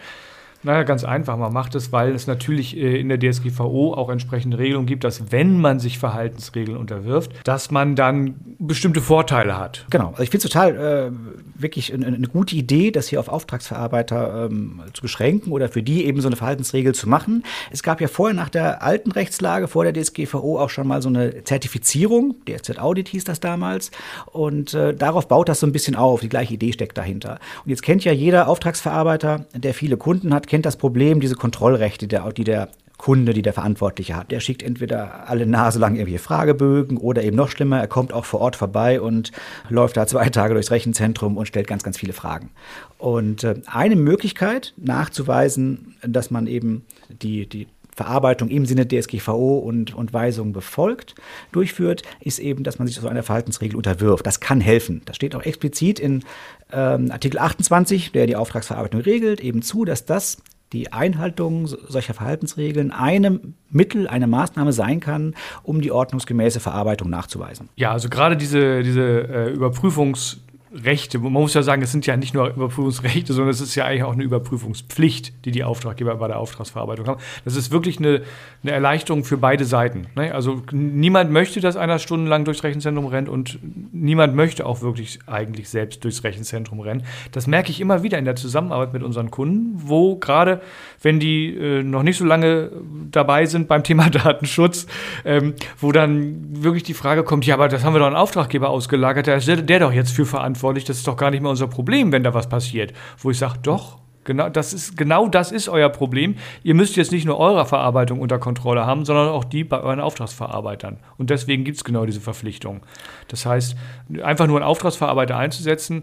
Naja, 0.62 0.82
ganz 0.82 1.05
einfach. 1.05 1.37
Man 1.37 1.52
macht 1.52 1.75
es, 1.76 1.93
weil 1.93 2.14
es 2.14 2.26
natürlich 2.26 2.76
äh, 2.76 2.99
in 3.00 3.08
der 3.08 3.19
DSGVO 3.19 3.94
auch 3.94 4.08
entsprechende 4.08 4.58
Regelungen 4.58 4.87
gibt, 4.87 5.05
dass 5.05 5.31
wenn 5.31 5.60
man 5.60 5.78
sich 5.78 5.99
Verhaltensregeln 5.99 6.76
unterwirft, 6.76 7.32
dass 7.44 7.70
man 7.70 7.94
dann 7.94 8.34
bestimmte 8.58 9.00
Vorteile 9.00 9.56
hat. 9.56 9.87
Genau. 9.90 10.08
Also 10.10 10.25
ich 10.25 10.31
finde 10.31 10.46
es 10.46 10.52
total 10.52 10.76
äh, 10.76 11.60
wirklich 11.60 11.94
eine, 11.94 12.06
eine, 12.06 12.26
gute 12.26 12.56
Idee, 12.56 12.90
das 12.90 13.08
hier 13.08 13.20
auf 13.20 13.28
Auftragsverarbeiter 13.28 14.46
ähm, 14.50 14.82
zu 14.93 15.02
beschränken 15.02 15.52
oder 15.52 15.69
für 15.69 15.82
die 15.82 16.05
eben 16.06 16.20
so 16.20 16.28
eine 16.28 16.37
Verhaltensregel 16.37 16.94
zu 16.94 17.08
machen. 17.08 17.44
Es 17.70 17.84
gab 17.84 18.00
ja 18.00 18.08
vorher 18.08 18.34
nach 18.34 18.49
der 18.49 18.82
alten 18.82 19.12
Rechtslage, 19.12 19.69
vor 19.69 19.84
der 19.84 19.93
DSGVO 19.93 20.58
auch 20.58 20.70
schon 20.70 20.88
mal 20.88 21.02
so 21.02 21.08
eine 21.08 21.44
Zertifizierung, 21.44 22.34
DSZ 22.49 22.81
Audit 22.81 23.08
hieß 23.08 23.25
das 23.25 23.38
damals. 23.38 23.93
Und 24.26 24.75
äh, 24.75 24.93
darauf 24.93 25.28
baut 25.28 25.49
das 25.49 25.60
so 25.60 25.66
ein 25.66 25.72
bisschen 25.72 25.94
auf. 25.94 26.20
Die 26.20 26.28
gleiche 26.28 26.55
Idee 26.55 26.72
steckt 26.72 26.99
dahinter. 26.99 27.38
Und 27.64 27.70
jetzt 27.70 27.82
kennt 27.82 28.05
ja 28.05 28.12
jeder 28.12 28.49
Auftragsverarbeiter, 28.49 29.46
der 29.55 29.75
viele 29.75 29.96
Kunden 29.96 30.34
hat, 30.34 30.48
kennt 30.49 30.67
das 30.67 30.77
Problem, 30.77 31.21
diese 31.21 31.37
Kontrollrechte, 31.37 32.09
die 32.09 32.45
der, 32.45 32.69
Kunde, 32.99 33.33
die 33.33 33.43
der 33.43 33.53
Verantwortliche 33.53 34.17
hat. 34.17 34.33
Der 34.33 34.41
schickt 34.41 34.62
entweder 34.62 35.29
alle 35.29 35.47
Nase 35.47 35.79
lang 35.79 35.95
irgendwelche 35.95 36.19
Fragebögen 36.19 36.97
oder 36.97 37.23
eben 37.23 37.37
noch 37.37 37.49
schlimmer, 37.49 37.79
er 37.79 37.87
kommt 37.87 38.12
auch 38.12 38.25
vor 38.25 38.41
Ort 38.41 38.56
vorbei 38.56 39.00
und 39.00 39.31
läuft 39.69 39.97
da 39.97 40.06
zwei 40.09 40.29
Tage 40.31 40.55
durchs 40.55 40.73
Rechenzentrum 40.73 41.37
und 41.37 41.47
stellt 41.47 41.69
ganz, 41.69 41.85
ganz 41.85 41.97
viele 41.97 42.12
Fragen. 42.12 42.50
Und 42.99 43.45
äh, 43.45 43.55
eine 43.67 43.95
Möglichkeit 43.95 44.75
nachzuweisen, 44.77 45.95
dass 46.03 46.33
man 46.33 46.49
eben 46.49 46.85
die, 47.09 47.49
die 47.49 47.69
Verarbeitung 47.99 48.49
im 48.49 48.65
Sinne 48.65 48.87
DSGVO 48.87 49.59
und, 49.59 49.95
und 49.95 50.12
Weisungen 50.15 50.53
befolgt, 50.53 51.17
durchführt, 51.53 52.03
ist 52.21 52.39
eben, 52.39 52.62
dass 52.62 52.79
man 52.79 52.87
sich 52.87 52.97
so 52.97 53.09
einer 53.09 53.25
Verhaltensregel 53.25 53.77
unterwirft. 53.77 54.25
Das 54.25 54.41
kann 54.41 54.61
helfen. 54.61 55.03
Das 55.05 55.17
steht 55.17 55.35
auch 55.35 55.43
explizit 55.43 55.99
in 55.99 56.25
ähm, 56.73 57.11
Artikel 57.11 57.39
28, 57.39 58.12
der 58.12 58.27
die 58.27 58.37
Auftragsverarbeitung 58.37 59.00
regelt, 59.00 59.41
eben 59.41 59.62
zu, 59.62 59.85
dass 59.85 60.06
das 60.06 60.39
die 60.73 60.93
Einhaltung 60.93 61.67
solcher 61.67 62.15
Verhaltensregeln 62.15 62.93
eine 62.93 63.41
Mittel, 63.71 64.06
eine 64.06 64.27
Maßnahme 64.27 64.73
sein 64.73 65.01
kann, 65.01 65.35
um 65.62 65.81
die 65.81 65.91
ordnungsgemäße 65.91 66.61
Verarbeitung 66.61 67.11
nachzuweisen. 67.11 67.69
Ja, 67.77 67.93
also 67.93 68.09
gerade 68.09 68.37
diese, 68.37 68.83
diese 68.83 69.03
äh, 69.03 69.55
Überprüfungs- 69.55 70.39
Rechte. 70.73 71.19
Man 71.19 71.32
muss 71.32 71.55
ja 71.55 71.62
sagen, 71.62 71.81
es 71.81 71.93
sind 71.93 72.05
ja 72.06 72.17
nicht 72.17 72.35
nur 72.35 72.49
Überprüfungsrechte, 72.49 73.32
sondern 73.32 73.50
es 73.50 73.61
ist 73.61 73.75
ja 73.75 73.87
eigentlich 73.87 74.03
auch 74.03 74.12
eine 74.12 74.23
Überprüfungspflicht, 74.23 75.44
die 75.47 75.50
die 75.50 75.65
Auftraggeber 75.65 76.15
bei 76.17 76.29
der 76.29 76.38
Auftragsverarbeitung 76.38 77.06
haben. 77.06 77.20
Das 77.44 77.56
ist 77.56 77.70
wirklich 77.70 77.99
eine, 77.99 78.23
eine 78.62 78.73
Erleichterung 78.73 79.25
für 79.25 79.38
beide 79.38 79.65
Seiten. 79.65 80.09
Ne? 80.15 80.35
Also 80.35 80.62
niemand 80.70 81.31
möchte, 81.31 81.61
dass 81.61 81.76
einer 81.76 81.99
stundenlang 81.99 82.44
durchs 82.44 82.62
Rechenzentrum 82.65 83.06
rennt 83.06 83.31
und 83.31 83.59
niemand 83.93 84.35
möchte 84.35 84.67
auch 84.67 84.82
wirklich 84.82 85.20
eigentlich 85.26 85.70
selbst 85.70 86.05
durchs 86.05 86.23
Rechenzentrum 86.23 86.81
rennen. 86.81 87.03
Das 87.32 87.47
merke 87.47 87.70
ich 87.70 87.81
immer 87.81 88.03
wieder 88.03 88.19
in 88.19 88.26
der 88.26 88.37
Zusammenarbeit 88.37 88.93
mit 88.93 89.03
unseren 89.03 89.31
Kunden, 89.31 89.73
wo 89.75 90.17
gerade, 90.17 90.61
wenn 91.00 91.19
die 91.19 91.55
äh, 91.55 91.82
noch 91.82 92.03
nicht 92.03 92.19
so 92.19 92.26
lange 92.26 92.70
dabei 93.11 93.47
sind 93.47 93.69
beim 93.69 93.85
Thema 93.85 94.11
Datenschutz, 94.11 94.87
ähm, 95.25 95.55
wo 95.81 95.93
dann 95.93 96.62
wirklich 96.62 96.82
die 96.82 96.94
Frage 96.94 97.23
kommt, 97.23 97.47
ja, 97.47 97.55
aber 97.55 97.69
das 97.69 97.85
haben 97.85 97.94
wir 97.94 98.00
doch 98.00 98.06
einen 98.06 98.17
Auftraggeber 98.17 98.69
ausgelagert, 98.69 99.26
der 99.26 99.38
ist 99.38 99.49
der, 99.49 99.56
der 99.56 99.81
doch 99.81 99.93
jetzt 99.93 100.11
für 100.11 100.26
verantwortlich 100.26 100.57
verantwortlich, 100.58 100.84
das 100.84 100.99
ist 100.99 101.06
doch 101.06 101.16
gar 101.16 101.31
nicht 101.31 101.40
mehr 101.40 101.50
unser 101.50 101.69
Problem, 101.69 102.12
wenn 102.12 102.25
da 102.25 102.34
was 102.34 102.49
passiert. 102.49 102.93
Wo 103.19 103.31
ich 103.31 103.38
sage, 103.38 103.58
doch, 103.62 103.99
Genau 104.25 104.50
das, 104.50 104.75
ist, 104.75 104.94
genau 104.99 105.26
das 105.26 105.52
ist 105.52 105.70
euer 105.70 105.88
Problem. 105.88 106.37
Ihr 106.62 106.75
müsst 106.75 106.96
jetzt 106.96 107.12
nicht 107.12 107.25
nur 107.25 107.38
eure 107.38 107.64
Verarbeitung 107.64 108.20
unter 108.20 108.38
Kontrolle 108.38 108.84
haben, 108.84 109.06
sondern 109.06 109.31
auch 109.31 109.44
die 109.44 109.64
bei 109.64 109.81
euren 109.81 110.00
Auftragsverarbeitern. 110.00 110.99
Und 111.16 111.31
deswegen 111.31 111.65
gibt 111.65 111.79
es 111.79 111.84
genau 111.84 112.05
diese 112.05 112.20
Verpflichtung. 112.20 112.82
Das 113.29 113.46
heißt, 113.46 113.74
einfach 114.22 114.46
nur 114.46 114.58
einen 114.58 114.67
Auftragsverarbeiter 114.67 115.34
einzusetzen, 115.34 116.03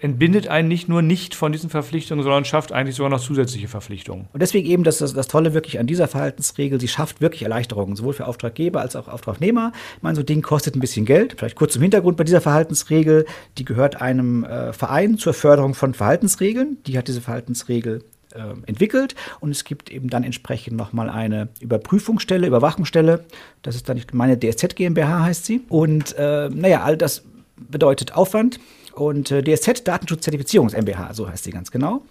entbindet 0.00 0.48
einen 0.48 0.68
nicht 0.68 0.88
nur 0.88 1.02
nicht 1.02 1.34
von 1.34 1.50
diesen 1.50 1.70
Verpflichtungen, 1.70 2.22
sondern 2.22 2.44
schafft 2.44 2.72
eigentlich 2.72 2.94
sogar 2.94 3.10
noch 3.10 3.20
zusätzliche 3.20 3.68
Verpflichtungen. 3.68 4.28
Und 4.32 4.40
deswegen 4.40 4.68
eben 4.68 4.84
das, 4.84 4.98
das, 4.98 5.14
das 5.14 5.28
Tolle 5.28 5.54
wirklich 5.54 5.78
an 5.78 5.86
dieser 5.86 6.08
Verhaltensregel, 6.08 6.80
sie 6.80 6.88
schafft 6.88 7.20
wirklich 7.20 7.42
Erleichterungen, 7.42 7.96
sowohl 7.96 8.12
für 8.12 8.26
Auftraggeber 8.26 8.80
als 8.80 8.96
auch 8.96 9.08
Auftragnehmer. 9.08 9.72
Ich 9.96 10.02
meine, 10.02 10.14
so 10.14 10.22
ein 10.22 10.26
Ding 10.26 10.42
kostet 10.42 10.76
ein 10.76 10.80
bisschen 10.80 11.06
Geld. 11.06 11.36
Vielleicht 11.38 11.56
kurz 11.56 11.72
zum 11.72 11.82
Hintergrund 11.82 12.16
bei 12.16 12.24
dieser 12.24 12.40
Verhaltensregel. 12.40 13.24
Die 13.58 13.64
gehört 13.64 14.00
einem 14.00 14.44
äh, 14.44 14.72
Verein 14.72 15.18
zur 15.18 15.32
Förderung 15.32 15.74
von 15.74 15.94
Verhaltensregeln. 15.94 16.78
Die 16.86 16.98
hat 16.98 17.08
diese 17.08 17.20
Verhaltensregel 17.20 18.04
äh, 18.34 18.40
entwickelt 18.66 19.14
und 19.40 19.50
es 19.50 19.64
gibt 19.64 19.90
eben 19.90 20.10
dann 20.10 20.24
entsprechend 20.24 20.76
nochmal 20.76 21.08
eine 21.08 21.48
Überprüfungsstelle, 21.60 22.46
Überwachungsstelle. 22.46 23.24
Das 23.62 23.74
ist 23.74 23.88
dann 23.88 24.00
meine 24.12 24.38
DSZ 24.38 24.76
GmbH 24.76 25.22
heißt 25.22 25.46
sie. 25.46 25.62
Und 25.68 26.14
äh, 26.18 26.50
naja, 26.50 26.82
all 26.82 26.96
das 26.96 27.24
bedeutet 27.56 28.14
Aufwand, 28.14 28.58
und 28.96 29.30
äh, 29.30 29.42
DSZ 29.42 29.86
Datenschutzzertifizierungs 29.86 30.74
MBH, 30.74 31.14
so 31.14 31.28
heißt 31.28 31.44
sie 31.44 31.50
ganz 31.50 31.70
genau. 31.70 32.02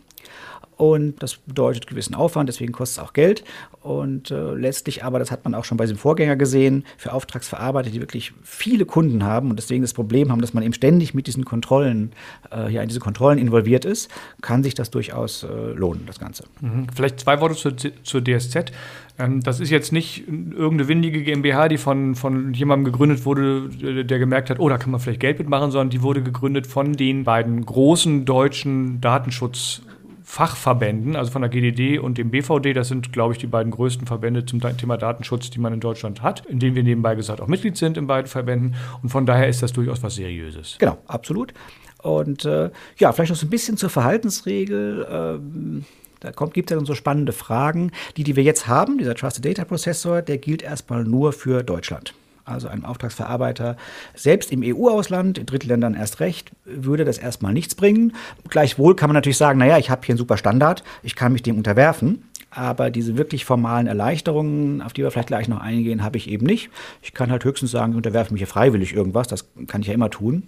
Und 0.78 1.22
das 1.22 1.36
bedeutet 1.36 1.88
gewissen 1.88 2.16
Aufwand, 2.16 2.50
deswegen 2.50 2.72
kostet 2.72 2.98
es 2.98 3.04
auch 3.04 3.14
Geld. 3.14 3.44
Und 3.82 4.32
äh, 4.32 4.54
letztlich 4.54 5.04
aber, 5.04 5.20
das 5.20 5.30
hat 5.30 5.44
man 5.44 5.54
auch 5.56 5.66
schon 5.66 5.78
bei 5.78 5.84
diesem 5.84 5.98
Vorgänger 5.98 6.36
gesehen, 6.36 6.86
für 6.98 7.14
Auftragsverarbeiter, 7.14 7.90
die 7.90 8.00
wirklich 8.00 8.34
viele 8.42 8.86
Kunden 8.86 9.24
haben 9.24 9.50
und 9.50 9.58
deswegen 9.58 9.82
das 9.82 9.94
Problem 9.94 10.32
haben, 10.32 10.42
dass 10.42 10.54
man 10.54 10.64
eben 10.64 10.74
ständig 10.74 11.14
mit 11.14 11.28
diesen 11.28 11.44
Kontrollen, 11.46 12.14
äh, 12.52 12.72
ja, 12.72 12.82
in 12.82 12.88
diese 12.88 13.02
Kontrollen 13.02 13.38
involviert 13.38 13.86
ist, 13.86 14.10
kann 14.42 14.64
sich 14.64 14.74
das 14.74 14.90
durchaus 14.90 15.44
äh, 15.44 15.48
lohnen, 15.74 16.04
das 16.06 16.20
Ganze. 16.20 16.46
Mhm. 16.62 16.88
Vielleicht 16.96 17.20
zwei 17.20 17.42
Worte 17.42 17.56
zur, 17.56 17.74
zur 17.76 18.24
DSZ. 18.24 18.72
Ähm, 19.20 19.42
das 19.42 19.60
ist 19.60 19.70
jetzt 19.70 19.92
nicht 19.92 20.28
irgendeine 20.28 20.88
windige 20.88 21.22
GmbH, 21.22 21.68
die 21.68 21.78
von, 21.78 22.16
von 22.16 22.54
jemandem 22.54 22.92
gegründet 22.92 23.26
wurde, 23.26 24.04
der 24.06 24.20
gemerkt 24.20 24.50
hat, 24.50 24.60
oh, 24.60 24.70
da 24.70 24.78
kann 24.78 24.92
man 24.92 25.00
vielleicht 25.00 25.20
Geld 25.20 25.40
mitmachen, 25.40 25.72
sondern 25.72 25.90
die 25.90 26.02
wurde 26.02 26.24
gegründet 26.24 26.68
von 26.68 26.94
den 26.94 27.24
beiden 27.24 27.66
großen 27.66 28.26
deutschen 28.26 29.02
Datenschutz- 29.02 29.82
Fachverbänden, 30.24 31.16
also 31.16 31.32
von 31.32 31.42
der 31.42 31.50
GDD 31.50 32.00
und 32.00 32.18
dem 32.18 32.32
BVD. 32.32 32.74
Das 32.74 32.88
sind, 32.88 33.12
glaube 33.14 33.34
ich, 33.34 33.40
die 33.40 33.48
beiden 33.48 33.72
größten 33.72 34.08
Verbände 34.08 34.46
zum 34.46 34.62
Thema 34.78 34.98
Datenschutz, 34.98 35.50
die 35.50 35.60
man 35.60 35.74
in 35.74 35.80
Deutschland 35.80 36.22
hat, 36.22 36.46
in 36.46 36.60
denen 36.60 36.76
wir 36.76 36.84
nebenbei 36.84 37.16
gesagt 37.16 37.42
auch 37.42 37.48
Mitglied 37.48 37.78
sind 37.78 37.98
in 37.98 38.08
beiden 38.08 38.28
Verbänden. 38.28 38.76
Und 39.02 39.10
von 39.10 39.26
daher 39.26 39.48
ist 39.48 39.62
das 39.62 39.74
durchaus 39.74 40.02
was 40.02 40.16
Seriöses. 40.16 40.78
Genau, 40.80 40.98
absolut. 41.08 41.54
Und 42.02 42.46
äh, 42.46 42.70
ja, 42.98 43.12
vielleicht 43.12 43.32
noch 43.32 43.38
so 43.38 43.46
ein 43.46 43.50
bisschen 43.50 43.78
zur 43.78 43.90
Verhaltensregel. 43.90 45.08
Ähm 45.10 45.86
Da 46.20 46.32
gibt 46.32 46.72
es 46.72 46.78
ja 46.78 46.86
so 46.86 46.96
spannende 46.96 47.34
Fragen. 47.34 47.92
Die, 48.16 48.24
die 48.24 48.38
wir 48.38 48.44
jetzt 48.44 48.68
haben, 48.68 48.98
dieser 48.98 49.14
Trusted 49.14 49.44
Data 49.44 49.66
Processor, 49.66 50.22
der 50.22 50.38
gilt 50.38 50.62
erstmal 50.62 51.04
nur 51.04 51.34
für 51.34 51.64
Deutschland. 51.64 52.14
Also 52.46 52.68
ein 52.68 52.84
Auftragsverarbeiter, 52.84 53.78
selbst 54.16 54.52
im 54.52 54.64
EU-Ausland, 54.64 55.38
in 55.38 55.46
Drittländern 55.46 55.94
erst 55.94 56.20
recht, 56.20 56.52
würde 56.66 57.06
das 57.06 57.18
erstmal 57.18 57.54
nichts 57.54 57.74
bringen. 57.74 58.14
Gleichwohl 58.50 58.96
kann 58.96 59.10
man 59.10 59.16
natürlich 59.16 59.38
sagen, 59.38 59.60
naja, 59.60 59.78
ich 59.78 59.90
habe 59.90 60.06
hier 60.06 60.14
einen 60.14 60.18
super 60.18 60.38
Standard, 60.38 60.84
ich 61.04 61.16
kann 61.16 61.32
mich 61.32 61.44
dem 61.44 61.58
unterwerfen. 61.58 62.24
Aber 62.56 62.92
diese 62.92 63.18
wirklich 63.18 63.46
formalen 63.46 63.88
Erleichterungen, 63.88 64.82
auf 64.84 64.94
die 64.94 65.02
wir 65.02 65.10
vielleicht 65.10 65.30
gleich 65.30 65.48
noch 65.48 65.60
eingehen, 65.60 66.04
habe 66.04 66.18
ich 66.18 66.30
eben 66.30 66.46
nicht. 66.46 66.70
Ich 67.02 67.14
kann 67.14 67.32
halt 67.32 67.46
höchstens 67.46 67.72
sagen, 67.72 67.94
ich 67.94 67.98
unterwerfe 67.98 68.32
mich 68.32 68.42
hier 68.42 68.48
freiwillig 68.48 68.94
irgendwas, 68.94 69.28
das 69.28 69.48
kann 69.68 69.82
ich 69.82 69.88
ja 69.88 69.94
immer 69.94 70.12
tun. 70.12 70.44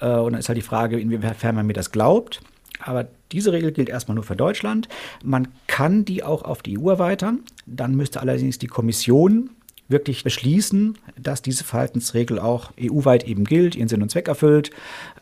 Äh, 0.00 0.10
und 0.10 0.32
dann 0.32 0.40
ist 0.40 0.48
halt 0.48 0.58
die 0.58 0.62
Frage, 0.62 1.00
inwiefern 1.00 1.54
man 1.54 1.66
mir 1.66 1.72
das 1.72 1.90
glaubt. 1.90 2.42
Aber 2.80 3.06
diese 3.32 3.52
Regel 3.52 3.72
gilt 3.72 3.88
erstmal 3.88 4.14
nur 4.14 4.24
für 4.24 4.36
Deutschland. 4.36 4.88
Man 5.24 5.48
kann 5.66 6.04
die 6.04 6.22
auch 6.22 6.42
auf 6.42 6.62
die 6.62 6.78
EU 6.78 6.90
erweitern. 6.90 7.40
Dann 7.66 7.94
müsste 7.94 8.20
allerdings 8.20 8.58
die 8.58 8.66
Kommission 8.66 9.50
wirklich 9.88 10.22
beschließen, 10.22 10.98
dass 11.18 11.42
diese 11.42 11.64
Verhaltensregel 11.64 12.38
auch 12.38 12.72
EU-weit 12.80 13.24
eben 13.24 13.44
gilt, 13.44 13.74
ihren 13.74 13.88
Sinn 13.88 14.02
und 14.02 14.10
Zweck 14.10 14.28
erfüllt. 14.28 14.70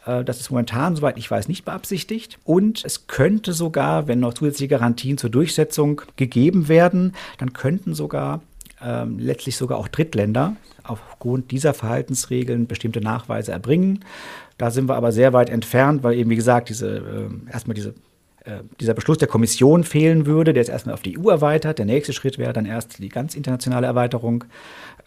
Äh, 0.07 0.25
das 0.25 0.41
ist 0.41 0.51
momentan, 0.51 0.97
soweit 0.97 1.19
ich 1.19 1.31
weiß, 1.31 1.49
nicht 1.49 1.65
beabsichtigt. 1.65 2.39
Und 2.45 2.85
es 2.85 3.07
könnte 3.07 3.53
sogar, 3.53 4.09
wenn 4.09 4.21
noch 4.21 4.35
zusätzliche 4.35 4.69
Garantien 4.69 5.19
zur 5.19 5.31
Durchsetzung 5.31 6.03
gegeben 6.17 6.69
werden, 6.69 7.15
dann 7.39 7.53
könnten 7.53 7.95
sogar 7.95 8.43
ähm, 8.83 9.19
letztlich 9.19 9.57
sogar 9.57 9.79
auch 9.79 9.89
Drittländer 9.89 10.57
aufgrund 10.83 11.51
dieser 11.51 11.75
Verhaltensregeln 11.75 12.67
bestimmte 12.67 13.01
Nachweise 13.01 13.53
erbringen. 13.53 14.05
Da 14.59 14.71
sind 14.71 14.89
wir 14.89 14.97
aber 14.97 15.13
sehr 15.13 15.33
weit 15.33 15.51
entfernt, 15.51 16.03
weil 16.03 16.15
eben, 16.15 16.31
wie 16.31 16.37
gesagt, 16.37 16.69
diese, 16.69 16.99
äh, 16.99 17.51
erstmal 17.53 17.75
diese 17.75 17.95
dieser 18.81 18.95
Beschluss 18.95 19.19
der 19.19 19.29
Kommission 19.29 19.85
fehlen 19.85 20.27
würde, 20.27 20.53
der 20.53 20.63
ist 20.63 20.69
erstmal 20.69 20.95
auf 20.95 21.03
die 21.03 21.19
EU 21.19 21.31
erweitert. 21.31 21.79
Der 21.79 21.87
nächste 21.87 22.13
Schritt 22.13 22.39
wäre 22.39 22.53
dann 22.53 22.67
erst 22.67 22.99
die 22.99 23.09
ganz 23.09 23.35
internationale 23.35 23.87
Erweiterung. 23.87 24.45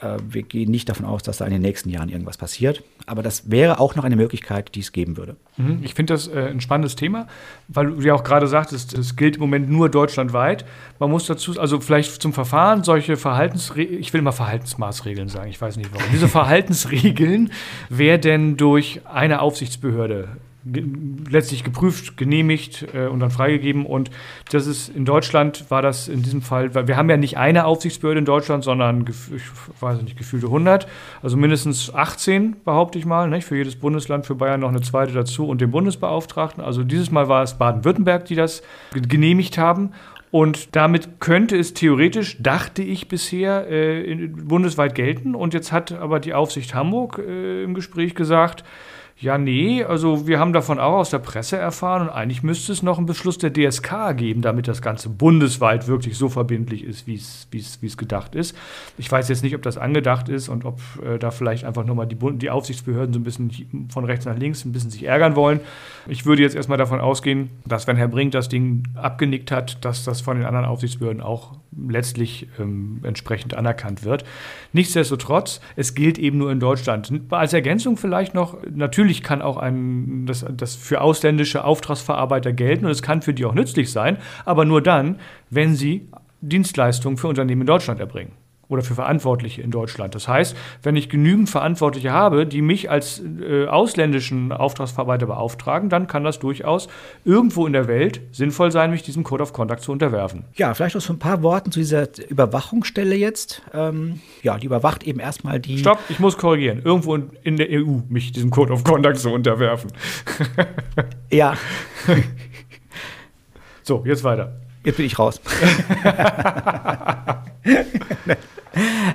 Äh, 0.01 0.17
wir 0.27 0.43
gehen 0.43 0.71
nicht 0.71 0.89
davon 0.89 1.05
aus, 1.05 1.23
dass 1.23 1.37
da 1.37 1.45
in 1.45 1.51
den 1.51 1.61
nächsten 1.61 1.89
Jahren 1.89 2.09
irgendwas 2.09 2.37
passiert. 2.37 2.83
Aber 3.05 3.23
das 3.23 3.49
wäre 3.49 3.79
auch 3.79 3.95
noch 3.95 4.03
eine 4.03 4.15
Möglichkeit, 4.15 4.75
die 4.75 4.79
es 4.79 4.91
geben 4.91 5.17
würde. 5.17 5.35
Mhm. 5.57 5.79
Ich 5.83 5.93
finde 5.93 6.13
das 6.13 6.27
äh, 6.27 6.47
ein 6.49 6.61
spannendes 6.61 6.95
Thema, 6.95 7.27
weil 7.67 7.87
du 7.87 8.01
ja 8.01 8.13
auch 8.13 8.23
gerade 8.23 8.47
sagtest, 8.47 8.97
es 8.97 9.15
gilt 9.15 9.35
im 9.35 9.41
Moment 9.41 9.69
nur 9.69 9.89
deutschlandweit. 9.89 10.65
Man 10.99 11.11
muss 11.11 11.25
dazu, 11.25 11.59
also 11.59 11.79
vielleicht 11.79 12.21
zum 12.21 12.33
Verfahren, 12.33 12.83
solche 12.83 13.17
Verhaltensregeln, 13.17 13.99
ich 13.99 14.13
will 14.13 14.19
immer 14.19 14.31
Verhaltensmaßregeln 14.31 15.29
sagen, 15.29 15.49
ich 15.49 15.59
weiß 15.59 15.77
nicht 15.77 15.91
warum. 15.93 16.07
Diese 16.11 16.27
Verhaltensregeln 16.39 17.51
werden 17.89 18.57
durch 18.57 19.01
eine 19.05 19.41
Aufsichtsbehörde 19.41 20.29
letztlich 20.63 21.63
geprüft, 21.63 22.17
genehmigt 22.17 22.87
äh, 22.93 23.07
und 23.07 23.19
dann 23.21 23.31
freigegeben. 23.31 23.85
Und 23.85 24.11
das 24.51 24.67
ist 24.67 24.89
in 24.89 25.05
Deutschland 25.05 25.69
war 25.69 25.81
das 25.81 26.07
in 26.07 26.21
diesem 26.21 26.41
Fall, 26.41 26.75
weil 26.75 26.87
wir 26.87 26.97
haben 26.97 27.09
ja 27.09 27.17
nicht 27.17 27.37
eine 27.37 27.65
Aufsichtsbehörde 27.65 28.19
in 28.19 28.25
Deutschland, 28.25 28.63
sondern 28.63 29.05
ich 29.07 29.41
weiß 29.81 30.01
nicht, 30.01 30.17
gefühlte 30.17 30.47
100, 30.47 30.87
also 31.21 31.37
mindestens 31.37 31.93
18, 31.93 32.57
behaupte 32.63 32.99
ich 32.99 33.05
mal, 33.05 33.29
nicht? 33.29 33.45
für 33.45 33.55
jedes 33.55 33.77
Bundesland, 33.77 34.25
für 34.25 34.35
Bayern 34.35 34.59
noch 34.59 34.69
eine 34.69 34.81
zweite 34.81 35.13
dazu 35.13 35.47
und 35.47 35.61
den 35.61 35.71
Bundesbeauftragten. 35.71 36.63
Also 36.63 36.83
dieses 36.83 37.09
Mal 37.09 37.29
war 37.29 37.43
es 37.43 37.53
Baden-Württemberg, 37.53 38.25
die 38.25 38.35
das 38.35 38.61
genehmigt 38.93 39.57
haben. 39.57 39.91
Und 40.31 40.75
damit 40.75 41.19
könnte 41.19 41.57
es 41.57 41.73
theoretisch, 41.73 42.37
dachte 42.39 42.83
ich 42.83 43.07
bisher, 43.07 43.69
äh, 43.71 44.27
bundesweit 44.27 44.93
gelten. 44.93 45.33
Und 45.33 45.55
jetzt 45.55 45.71
hat 45.71 45.91
aber 45.91 46.19
die 46.19 46.35
Aufsicht 46.35 46.75
Hamburg 46.75 47.19
äh, 47.25 47.63
im 47.63 47.73
Gespräch 47.73 48.13
gesagt, 48.13 48.63
ja, 49.21 49.37
nee, 49.37 49.83
also 49.83 50.27
wir 50.27 50.39
haben 50.39 50.53
davon 50.53 50.79
auch 50.79 50.93
aus 50.93 51.09
der 51.09 51.19
Presse 51.19 51.57
erfahren 51.57 52.03
und 52.03 52.09
eigentlich 52.09 52.41
müsste 52.41 52.71
es 52.71 52.83
noch 52.83 52.97
einen 52.97 53.05
Beschluss 53.05 53.37
der 53.37 53.51
DSK 53.51 54.15
geben, 54.15 54.41
damit 54.41 54.69
das 54.69 54.81
Ganze 54.81 55.09
bundesweit 55.09 55.89
wirklich 55.89 56.17
so 56.17 56.29
verbindlich 56.29 56.85
ist, 56.85 57.05
wie 57.05 57.15
es 57.15 57.97
gedacht 57.97 58.33
ist. 58.33 58.55
Ich 58.97 59.11
weiß 59.11 59.27
jetzt 59.27 59.43
nicht, 59.43 59.55
ob 59.55 59.61
das 59.61 59.77
angedacht 59.77 60.29
ist 60.29 60.47
und 60.47 60.63
ob 60.63 60.79
äh, 61.03 61.19
da 61.19 61.31
vielleicht 61.31 61.65
einfach 61.65 61.83
nochmal 61.83 62.07
die, 62.07 62.15
die 62.37 62.49
Aufsichtsbehörden 62.49 63.13
so 63.13 63.19
ein 63.19 63.23
bisschen 63.23 63.89
von 63.89 64.05
rechts 64.05 64.23
nach 64.23 64.37
links 64.37 64.63
ein 64.63 64.71
bisschen 64.71 64.89
sich 64.89 65.03
ärgern 65.03 65.35
wollen. 65.35 65.59
Ich 66.07 66.25
würde 66.25 66.41
jetzt 66.41 66.55
erstmal 66.55 66.77
davon 66.77 67.01
ausgehen, 67.01 67.49
dass 67.65 67.87
wenn 67.87 67.97
Herr 67.97 68.07
Brink 68.07 68.31
das 68.31 68.47
Ding 68.47 68.83
abgenickt 68.95 69.51
hat, 69.51 69.83
dass 69.83 70.05
das 70.05 70.21
von 70.21 70.37
den 70.37 70.45
anderen 70.45 70.65
Aufsichtsbehörden 70.65 71.21
auch 71.21 71.57
letztlich 71.87 72.47
ähm, 72.59 73.01
entsprechend 73.03 73.53
anerkannt 73.53 74.03
wird. 74.03 74.23
Nichtsdestotrotz, 74.73 75.61
es 75.75 75.93
gilt 75.93 76.17
eben 76.17 76.37
nur 76.37 76.51
in 76.51 76.59
Deutschland. 76.59 77.11
Als 77.29 77.53
Ergänzung 77.53 77.97
vielleicht 77.97 78.33
noch, 78.33 78.57
natürlich 78.73 79.08
kann 79.23 79.41
auch 79.41 79.57
ein, 79.57 80.25
das, 80.25 80.45
das 80.49 80.75
für 80.75 81.01
ausländische 81.01 81.63
Auftragsverarbeiter 81.63 82.53
gelten 82.53 82.85
und 82.85 82.91
es 82.91 83.01
kann 83.01 83.21
für 83.21 83.33
die 83.33 83.45
auch 83.45 83.53
nützlich 83.53 83.91
sein, 83.91 84.17
aber 84.45 84.65
nur 84.65 84.81
dann, 84.81 85.19
wenn 85.49 85.75
sie 85.75 86.07
Dienstleistungen 86.41 87.17
für 87.17 87.27
Unternehmen 87.27 87.61
in 87.61 87.67
Deutschland 87.67 87.99
erbringen 87.99 88.31
oder 88.69 88.83
für 88.83 88.93
Verantwortliche 88.93 89.61
in 89.61 89.71
Deutschland. 89.71 90.15
Das 90.15 90.27
heißt, 90.27 90.55
wenn 90.83 90.95
ich 90.95 91.09
genügend 91.09 91.49
Verantwortliche 91.49 92.11
habe, 92.11 92.45
die 92.45 92.61
mich 92.61 92.89
als 92.89 93.21
äh, 93.41 93.65
ausländischen 93.65 94.51
Auftragsverarbeiter 94.51 95.25
beauftragen, 95.25 95.89
dann 95.89 96.07
kann 96.07 96.23
das 96.23 96.39
durchaus 96.39 96.87
irgendwo 97.25 97.65
in 97.65 97.73
der 97.73 97.87
Welt 97.87 98.21
sinnvoll 98.31 98.71
sein, 98.71 98.91
mich 98.91 99.01
diesem 99.01 99.23
Code 99.23 99.43
of 99.43 99.53
Conduct 99.53 99.81
zu 99.81 99.91
unterwerfen. 99.91 100.45
Ja, 100.55 100.73
vielleicht 100.75 100.95
noch 100.95 101.01
so 101.01 101.11
ein 101.11 101.19
paar 101.19 101.41
Worten 101.41 101.71
zu 101.71 101.79
dieser 101.79 102.07
Überwachungsstelle 102.29 103.15
jetzt. 103.15 103.63
Ähm, 103.73 104.21
ja, 104.43 104.57
die 104.57 104.67
überwacht 104.67 105.03
eben 105.03 105.19
erstmal 105.19 105.59
die. 105.59 105.79
Stopp, 105.79 105.99
ich 106.09 106.19
muss 106.19 106.37
korrigieren. 106.37 106.81
Irgendwo 106.83 107.15
in, 107.15 107.31
in 107.43 107.57
der 107.57 107.69
EU 107.71 108.01
mich 108.07 108.31
diesem 108.31 108.51
Code 108.51 108.71
of 108.71 108.83
Conduct 108.83 109.17
zu 109.17 109.31
unterwerfen. 109.31 109.91
ja. 111.31 111.55
so, 113.81 114.03
jetzt 114.05 114.23
weiter. 114.23 114.59
Jetzt 114.83 114.97
bin 114.97 115.07
ich 115.07 115.17
raus. 115.17 115.41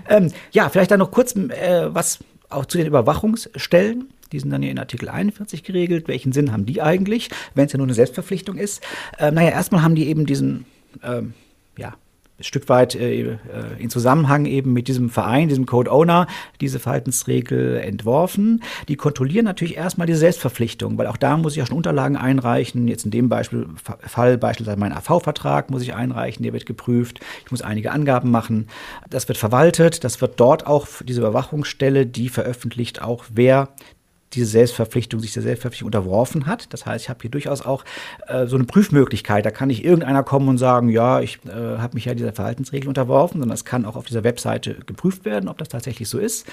ähm, 0.08 0.32
ja, 0.52 0.68
vielleicht 0.68 0.90
dann 0.90 1.00
noch 1.00 1.10
kurz 1.10 1.34
äh, 1.36 1.88
was 1.94 2.18
auch 2.48 2.66
zu 2.66 2.78
den 2.78 2.86
Überwachungsstellen. 2.86 4.10
Die 4.32 4.40
sind 4.40 4.50
dann 4.50 4.62
hier 4.62 4.70
in 4.70 4.78
Artikel 4.78 5.08
41 5.08 5.62
geregelt. 5.62 6.08
Welchen 6.08 6.32
Sinn 6.32 6.52
haben 6.52 6.66
die 6.66 6.82
eigentlich, 6.82 7.30
wenn 7.54 7.66
es 7.66 7.72
ja 7.72 7.78
nur 7.78 7.86
eine 7.86 7.94
Selbstverpflichtung 7.94 8.56
ist? 8.56 8.82
Ähm, 9.18 9.34
naja, 9.34 9.50
erstmal 9.50 9.82
haben 9.82 9.94
die 9.94 10.08
eben 10.08 10.26
diesen 10.26 10.66
ähm, 11.02 11.34
ja, 11.76 11.94
Stück 12.44 12.68
weit 12.68 12.94
äh, 12.94 13.22
äh, 13.22 13.36
in 13.78 13.90
Zusammenhang 13.90 14.44
eben 14.44 14.72
mit 14.72 14.88
diesem 14.88 15.10
Verein, 15.10 15.48
diesem 15.48 15.66
Code 15.66 15.90
Owner, 15.90 16.26
diese 16.60 16.78
Verhaltensregel 16.78 17.78
entworfen. 17.78 18.62
Die 18.88 18.96
kontrollieren 18.96 19.44
natürlich 19.44 19.76
erstmal 19.76 20.06
die 20.06 20.14
Selbstverpflichtung, 20.14 20.98
weil 20.98 21.06
auch 21.06 21.16
da 21.16 21.36
muss 21.36 21.52
ich 21.52 21.58
ja 21.58 21.66
schon 21.66 21.76
Unterlagen 21.76 22.16
einreichen. 22.16 22.88
Jetzt 22.88 23.04
in 23.04 23.10
dem 23.10 23.28
Beispiel, 23.28 23.66
Fall 24.00 24.38
beispielsweise 24.38 24.78
mein 24.78 24.92
AV-Vertrag 24.92 25.70
muss 25.70 25.82
ich 25.82 25.94
einreichen, 25.94 26.42
der 26.42 26.52
wird 26.52 26.66
geprüft. 26.66 27.20
Ich 27.44 27.50
muss 27.50 27.62
einige 27.62 27.92
Angaben 27.92 28.30
machen. 28.30 28.68
Das 29.08 29.28
wird 29.28 29.38
verwaltet. 29.38 30.04
Das 30.04 30.20
wird 30.20 30.38
dort 30.38 30.66
auch 30.66 30.86
diese 31.02 31.20
Überwachungsstelle, 31.20 32.06
die 32.06 32.28
veröffentlicht 32.28 33.02
auch, 33.02 33.24
wer 33.32 33.70
diese 34.34 34.46
Selbstverpflichtung, 34.46 35.20
sich 35.20 35.32
der 35.32 35.42
Selbstverpflichtung 35.42 35.86
unterworfen 35.86 36.46
hat. 36.46 36.72
Das 36.72 36.86
heißt, 36.86 37.04
ich 37.04 37.08
habe 37.08 37.20
hier 37.22 37.30
durchaus 37.30 37.62
auch 37.62 37.84
äh, 38.26 38.46
so 38.46 38.56
eine 38.56 38.64
Prüfmöglichkeit. 38.64 39.44
Da 39.46 39.50
kann 39.50 39.68
nicht 39.68 39.84
irgendeiner 39.84 40.22
kommen 40.22 40.48
und 40.48 40.58
sagen, 40.58 40.88
ja, 40.88 41.20
ich 41.20 41.40
äh, 41.46 41.78
habe 41.78 41.94
mich 41.94 42.04
ja 42.04 42.14
dieser 42.14 42.32
Verhaltensregel 42.32 42.88
unterworfen, 42.88 43.40
sondern 43.40 43.54
es 43.54 43.64
kann 43.64 43.84
auch 43.84 43.96
auf 43.96 44.06
dieser 44.06 44.24
Webseite 44.24 44.74
geprüft 44.86 45.24
werden, 45.24 45.48
ob 45.48 45.58
das 45.58 45.68
tatsächlich 45.68 46.08
so 46.08 46.18
ist. 46.18 46.46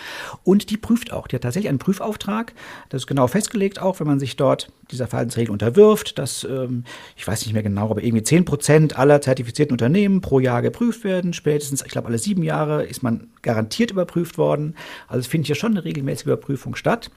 Und 0.44 0.70
die 0.70 0.78
prüft 0.78 1.12
auch. 1.12 1.28
Die 1.28 1.36
hat 1.36 1.44
tatsächlich 1.44 1.70
einen 1.70 1.80
Prüfauftrag. 1.80 2.54
Das 2.90 3.04
ist 3.04 3.08
genau 3.08 3.28
festgelegt 3.28 3.80
auch, 3.82 4.00
wenn 4.00 4.08
man 4.08 4.20
sich 4.20 4.36
dort 4.36 4.72
dieser 4.92 5.08
Verhaltensregel 5.08 5.52
unterwirft, 5.52 6.18
dass, 6.18 6.44
ähm, 6.44 6.84
ich 7.16 7.28
weiß 7.28 7.46
nicht 7.46 7.54
mehr 7.54 7.64
genau, 7.64 7.90
aber 7.90 8.04
irgendwie 8.04 8.24
10 8.24 8.46
Prozent 8.46 8.98
aller 8.98 9.22
zertifizierten 9.22 9.74
Unternehmen 9.74 10.22
pro 10.22 10.40
Jahr 10.40 10.62
geprüft 10.62 11.04
werden. 11.04 11.34
Spätestens, 11.34 11.82
ich 11.84 11.92
glaube, 11.92 12.08
alle 12.08 12.18
sieben 12.18 12.44
Jahre 12.44 12.84
ist 12.84 13.04
man 13.04 13.28
garantiert 13.42 13.92
überprüft 13.92 14.38
worden. 14.38 14.76
Also 15.08 15.22
es 15.22 15.28
findet 15.28 15.48
hier 15.48 15.56
schon 15.56 15.72
eine 15.72 15.84
regelmäßige 15.84 16.26
Überprüfung 16.26 16.76
statt. 16.76 17.10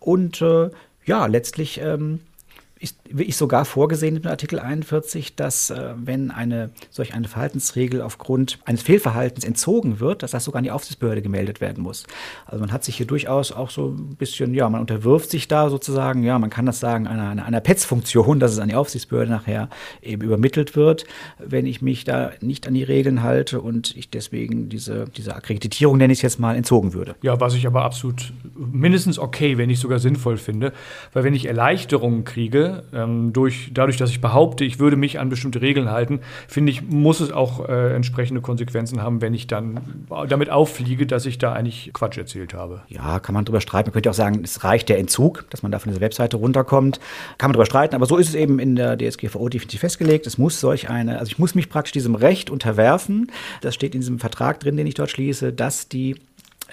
Und 0.00 0.40
äh, 0.42 0.70
ja, 1.04 1.26
letztlich 1.26 1.80
ähm, 1.80 2.20
ist, 2.78 2.98
ist 3.14 3.38
sogar 3.38 3.64
vorgesehen 3.64 4.16
in 4.16 4.26
Artikel 4.26 4.58
41, 4.58 5.36
dass 5.36 5.70
äh, 5.70 5.94
wenn 5.96 6.30
eine 6.30 6.70
solch 6.90 7.14
eine 7.14 7.28
Verhaltensregel 7.28 8.02
aufgrund 8.02 8.58
eines 8.64 8.82
Fehlverhaltens 8.82 9.44
entzogen 9.44 10.00
wird, 10.00 10.22
dass 10.22 10.30
das 10.30 10.44
sogar 10.44 10.58
an 10.58 10.64
die 10.64 10.70
Aufsichtsbehörde 10.70 11.22
gemeldet 11.22 11.60
werden 11.60 11.82
muss. 11.82 12.04
Also 12.46 12.60
man 12.60 12.72
hat 12.72 12.84
sich 12.84 12.96
hier 12.96 13.06
durchaus 13.06 13.52
auch 13.52 13.70
so 13.70 13.88
ein 13.88 14.16
bisschen, 14.16 14.54
ja, 14.54 14.68
man 14.68 14.80
unterwirft 14.80 15.30
sich 15.30 15.48
da 15.48 15.70
sozusagen, 15.70 16.22
ja, 16.22 16.38
man 16.38 16.50
kann 16.50 16.66
das 16.66 16.80
sagen, 16.80 17.06
einer, 17.06 17.30
einer, 17.30 17.44
einer 17.44 17.60
PETS-Funktion, 17.60 18.40
dass 18.40 18.52
es 18.52 18.58
an 18.58 18.68
die 18.68 18.74
Aufsichtsbehörde 18.74 19.30
nachher 19.30 19.68
eben 20.02 20.22
übermittelt 20.22 20.76
wird, 20.76 21.04
wenn 21.38 21.66
ich 21.66 21.82
mich 21.82 22.04
da 22.04 22.32
nicht 22.40 22.66
an 22.66 22.74
die 22.74 22.84
Regeln 22.84 23.22
halte 23.22 23.60
und 23.60 23.96
ich 23.96 24.10
deswegen 24.10 24.68
diese, 24.68 25.06
diese 25.16 25.34
Akkreditierung, 25.34 25.96
nenne 25.96 26.12
ich 26.12 26.20
es 26.20 26.22
jetzt 26.22 26.40
mal, 26.40 26.56
entzogen 26.56 26.94
würde. 26.94 27.16
Ja, 27.22 27.40
was 27.40 27.54
ich 27.54 27.66
aber 27.66 27.84
absolut 27.84 28.32
mindestens 28.54 29.18
okay, 29.18 29.58
wenn 29.58 29.68
nicht 29.68 29.80
sogar 29.80 29.98
sinnvoll 29.98 30.36
finde, 30.36 30.72
weil 31.12 31.24
wenn 31.24 31.34
ich 31.34 31.46
Erleichterungen 31.46 32.24
kriege, 32.24 32.84
Ähm, 32.96 33.32
durch, 33.32 33.70
dadurch, 33.74 33.98
dass 33.98 34.10
ich 34.10 34.20
behaupte, 34.20 34.64
ich 34.64 34.78
würde 34.78 34.96
mich 34.96 35.18
an 35.18 35.28
bestimmte 35.28 35.60
Regeln 35.60 35.90
halten, 35.90 36.20
finde 36.48 36.72
ich, 36.72 36.82
muss 36.82 37.20
es 37.20 37.30
auch 37.30 37.68
äh, 37.68 37.94
entsprechende 37.94 38.40
Konsequenzen 38.40 39.02
haben, 39.02 39.20
wenn 39.20 39.34
ich 39.34 39.46
dann 39.46 40.06
damit 40.28 40.48
auffliege, 40.48 41.06
dass 41.06 41.26
ich 41.26 41.36
da 41.38 41.52
eigentlich 41.52 41.90
Quatsch 41.92 42.16
erzählt 42.16 42.54
habe. 42.54 42.82
Ja, 42.88 43.20
kann 43.20 43.34
man 43.34 43.44
drüber 43.44 43.60
streiten. 43.60 43.88
Man 43.88 43.92
könnte 43.92 44.10
auch 44.10 44.14
sagen, 44.14 44.40
es 44.42 44.64
reicht 44.64 44.88
der 44.88 44.98
Entzug, 44.98 45.44
dass 45.50 45.62
man 45.62 45.72
da 45.72 45.78
von 45.78 45.90
dieser 45.90 46.00
Webseite 46.00 46.38
runterkommt. 46.38 46.98
Kann 47.36 47.50
man 47.50 47.54
drüber 47.54 47.66
streiten, 47.66 47.94
aber 47.94 48.06
so 48.06 48.16
ist 48.16 48.30
es 48.30 48.34
eben 48.34 48.58
in 48.58 48.76
der 48.76 48.96
DSGVO 48.96 49.48
definitiv 49.48 49.80
festgelegt. 49.80 50.26
Es 50.26 50.38
muss 50.38 50.58
solch 50.60 50.88
eine, 50.88 51.18
also 51.18 51.30
ich 51.30 51.38
muss 51.38 51.54
mich 51.54 51.68
praktisch 51.68 51.92
diesem 51.92 52.14
Recht 52.14 52.48
unterwerfen. 52.48 53.30
Das 53.60 53.74
steht 53.74 53.94
in 53.94 54.00
diesem 54.00 54.18
Vertrag 54.18 54.60
drin, 54.60 54.76
den 54.76 54.86
ich 54.86 54.94
dort 54.94 55.10
schließe, 55.10 55.52
dass 55.52 55.88
die 55.88 56.16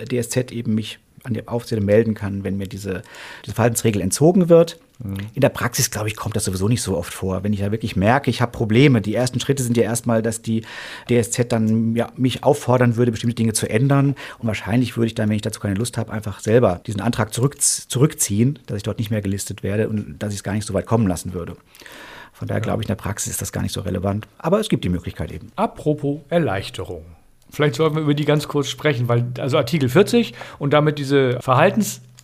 DSZ 0.09 0.51
eben 0.51 0.73
mich 0.73 0.99
an 1.23 1.33
die 1.33 1.47
Aufseher 1.47 1.81
melden 1.81 2.13
kann, 2.13 2.43
wenn 2.43 2.57
mir 2.57 2.67
diese, 2.67 3.01
diese 3.45 3.55
Verhaltensregel 3.55 4.01
entzogen 4.01 4.49
wird. 4.49 4.79
In 4.99 5.41
der 5.41 5.49
Praxis, 5.49 5.91
glaube 5.91 6.07
ich, 6.07 6.15
kommt 6.15 6.35
das 6.35 6.45
sowieso 6.45 6.67
nicht 6.67 6.81
so 6.81 6.95
oft 6.95 7.13
vor. 7.13 7.43
Wenn 7.43 7.51
ich 7.51 7.59
ja 7.59 7.71
wirklich 7.71 7.95
merke, 7.95 8.29
ich 8.29 8.41
habe 8.41 8.51
Probleme. 8.51 9.01
Die 9.01 9.15
ersten 9.15 9.39
Schritte 9.39 9.63
sind 9.63 9.75
ja 9.75 9.83
erstmal, 9.83 10.21
dass 10.21 10.41
die 10.41 10.63
DSZ 11.09 11.51
dann 11.51 11.95
ja, 11.95 12.09
mich 12.15 12.43
auffordern 12.43 12.95
würde, 12.95 13.11
bestimmte 13.11 13.35
Dinge 13.35 13.53
zu 13.53 13.69
ändern. 13.69 14.15
Und 14.39 14.47
wahrscheinlich 14.47 14.95
würde 14.95 15.07
ich 15.07 15.15
dann, 15.15 15.29
wenn 15.29 15.35
ich 15.35 15.41
dazu 15.41 15.59
keine 15.59 15.75
Lust 15.75 15.97
habe, 15.97 16.11
einfach 16.13 16.39
selber 16.39 16.79
diesen 16.85 17.01
Antrag 17.01 17.33
zurück, 17.33 17.59
zurückziehen, 17.59 18.59
dass 18.67 18.77
ich 18.77 18.83
dort 18.83 18.99
nicht 18.99 19.11
mehr 19.11 19.21
gelistet 19.21 19.63
werde 19.63 19.89
und 19.89 20.19
dass 20.19 20.31
ich 20.31 20.39
es 20.39 20.43
gar 20.43 20.53
nicht 20.53 20.65
so 20.65 20.73
weit 20.73 20.85
kommen 20.85 21.07
lassen 21.07 21.33
würde. 21.33 21.57
Von 22.31 22.47
daher 22.47 22.61
glaube 22.61 22.81
ich, 22.81 22.85
in 22.85 22.95
der 22.95 23.01
Praxis 23.01 23.31
ist 23.31 23.41
das 23.41 23.51
gar 23.51 23.61
nicht 23.61 23.73
so 23.73 23.81
relevant. 23.81 24.27
Aber 24.37 24.59
es 24.59 24.69
gibt 24.69 24.83
die 24.83 24.89
Möglichkeit 24.89 25.31
eben. 25.31 25.51
Apropos 25.55 26.19
Erleichterung. 26.29 27.03
Vielleicht 27.49 27.75
sollten 27.75 27.95
wir 27.95 28.01
über 28.01 28.15
die 28.15 28.25
ganz 28.25 28.47
kurz 28.47 28.69
sprechen, 28.69 29.07
weil 29.07 29.25
also 29.37 29.57
Artikel 29.57 29.87
40 29.87 30.33
und 30.57 30.73
damit 30.73 30.97
diese 30.97 31.39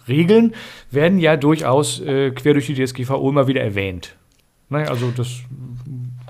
Verhaltensregeln 0.09 0.53
werden 0.91 1.19
ja 1.19 1.37
durchaus 1.37 2.01
äh, 2.01 2.31
quer 2.31 2.53
durch 2.53 2.67
die 2.67 2.73
DSGVO 2.73 3.29
immer 3.29 3.47
wieder 3.47 3.61
erwähnt. 3.61 4.15
Naja, 4.69 4.87
also 4.87 5.11
das 5.15 5.39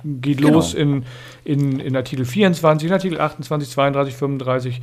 geht 0.03 0.38
genau. 0.38 0.53
los 0.53 0.74
in, 0.74 1.03
in, 1.43 1.79
in 1.79 1.95
Artikel 1.95 2.25
24, 2.25 2.88
in 2.88 2.93
Artikel 2.93 3.19
28, 3.19 3.69
32, 3.69 4.15
35, 4.15 4.81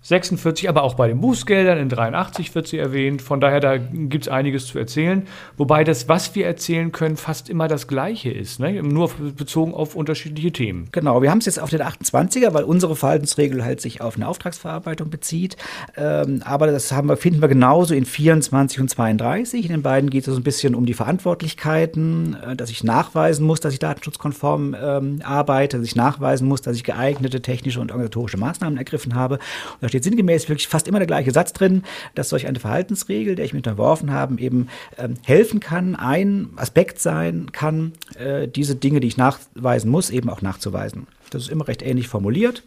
46, 0.00 0.68
aber 0.68 0.84
auch 0.84 0.94
bei 0.94 1.08
den 1.08 1.20
Bußgeldern 1.20 1.76
in 1.76 1.88
83 1.88 2.54
wird 2.54 2.68
sie 2.68 2.78
erwähnt. 2.78 3.20
Von 3.20 3.40
daher, 3.40 3.58
da 3.58 3.76
gibt 3.78 4.24
es 4.24 4.28
einiges 4.28 4.66
zu 4.66 4.78
erzählen. 4.78 5.26
Wobei 5.56 5.82
das, 5.82 6.08
was 6.08 6.34
wir 6.36 6.46
erzählen 6.46 6.92
können, 6.92 7.16
fast 7.16 7.50
immer 7.50 7.66
das 7.66 7.88
Gleiche 7.88 8.30
ist, 8.30 8.60
ne? 8.60 8.80
nur 8.82 9.10
bezogen 9.36 9.74
auf 9.74 9.96
unterschiedliche 9.96 10.52
Themen. 10.52 10.88
Genau, 10.92 11.20
wir 11.20 11.30
haben 11.30 11.38
es 11.38 11.46
jetzt 11.46 11.58
auf 11.58 11.70
den 11.70 11.82
28er, 11.82 12.54
weil 12.54 12.62
unsere 12.62 12.94
Verhaltensregel 12.94 13.64
halt 13.64 13.80
sich 13.80 14.00
auf 14.00 14.14
eine 14.14 14.28
Auftragsverarbeitung 14.28 15.10
bezieht. 15.10 15.56
Ähm, 15.96 16.42
aber 16.44 16.68
das 16.68 16.92
haben 16.92 17.08
wir, 17.08 17.16
finden 17.16 17.42
wir 17.42 17.48
genauso 17.48 17.92
in 17.92 18.04
24 18.04 18.80
und 18.80 18.88
32. 18.88 19.64
In 19.64 19.72
den 19.72 19.82
beiden 19.82 20.10
geht 20.10 20.26
es 20.26 20.32
so 20.32 20.40
ein 20.40 20.44
bisschen 20.44 20.76
um 20.76 20.86
die 20.86 20.94
Verantwortlichkeiten, 20.94 22.36
äh, 22.40 22.54
dass 22.54 22.70
ich 22.70 22.84
nachweisen 22.84 23.44
muss, 23.44 23.58
dass 23.58 23.72
ich 23.72 23.80
datenschutzkonform 23.80 24.76
ähm, 24.80 25.22
arbeite, 25.24 25.78
dass 25.78 25.86
ich 25.86 25.96
nachweisen 25.96 26.46
muss, 26.46 26.62
dass 26.62 26.76
ich 26.76 26.84
geeignete 26.84 27.42
technische 27.42 27.80
und 27.80 27.90
organisatorische 27.90 28.36
Maßnahmen 28.36 28.78
ergriffen 28.78 29.16
habe. 29.16 29.40
Und 29.80 29.87
da 29.88 29.90
steht 29.90 30.04
sinngemäß 30.04 30.48
wirklich 30.50 30.68
fast 30.68 30.86
immer 30.86 30.98
der 30.98 31.06
gleiche 31.06 31.30
Satz 31.30 31.54
drin, 31.54 31.82
dass 32.14 32.28
solch 32.28 32.46
eine 32.46 32.60
Verhaltensregel, 32.60 33.34
der 33.34 33.46
ich 33.46 33.54
mir 33.54 33.60
unterworfen 33.60 34.12
habe, 34.12 34.38
eben 34.38 34.68
ähm, 34.98 35.14
helfen 35.24 35.60
kann, 35.60 35.96
ein 35.96 36.50
Aspekt 36.56 37.00
sein 37.00 37.52
kann, 37.52 37.94
äh, 38.18 38.48
diese 38.48 38.76
Dinge, 38.76 39.00
die 39.00 39.08
ich 39.08 39.16
nachweisen 39.16 39.90
muss, 39.90 40.10
eben 40.10 40.28
auch 40.28 40.42
nachzuweisen. 40.42 41.06
Das 41.30 41.42
ist 41.42 41.50
immer 41.50 41.68
recht 41.68 41.80
ähnlich 41.80 42.06
formuliert. 42.06 42.62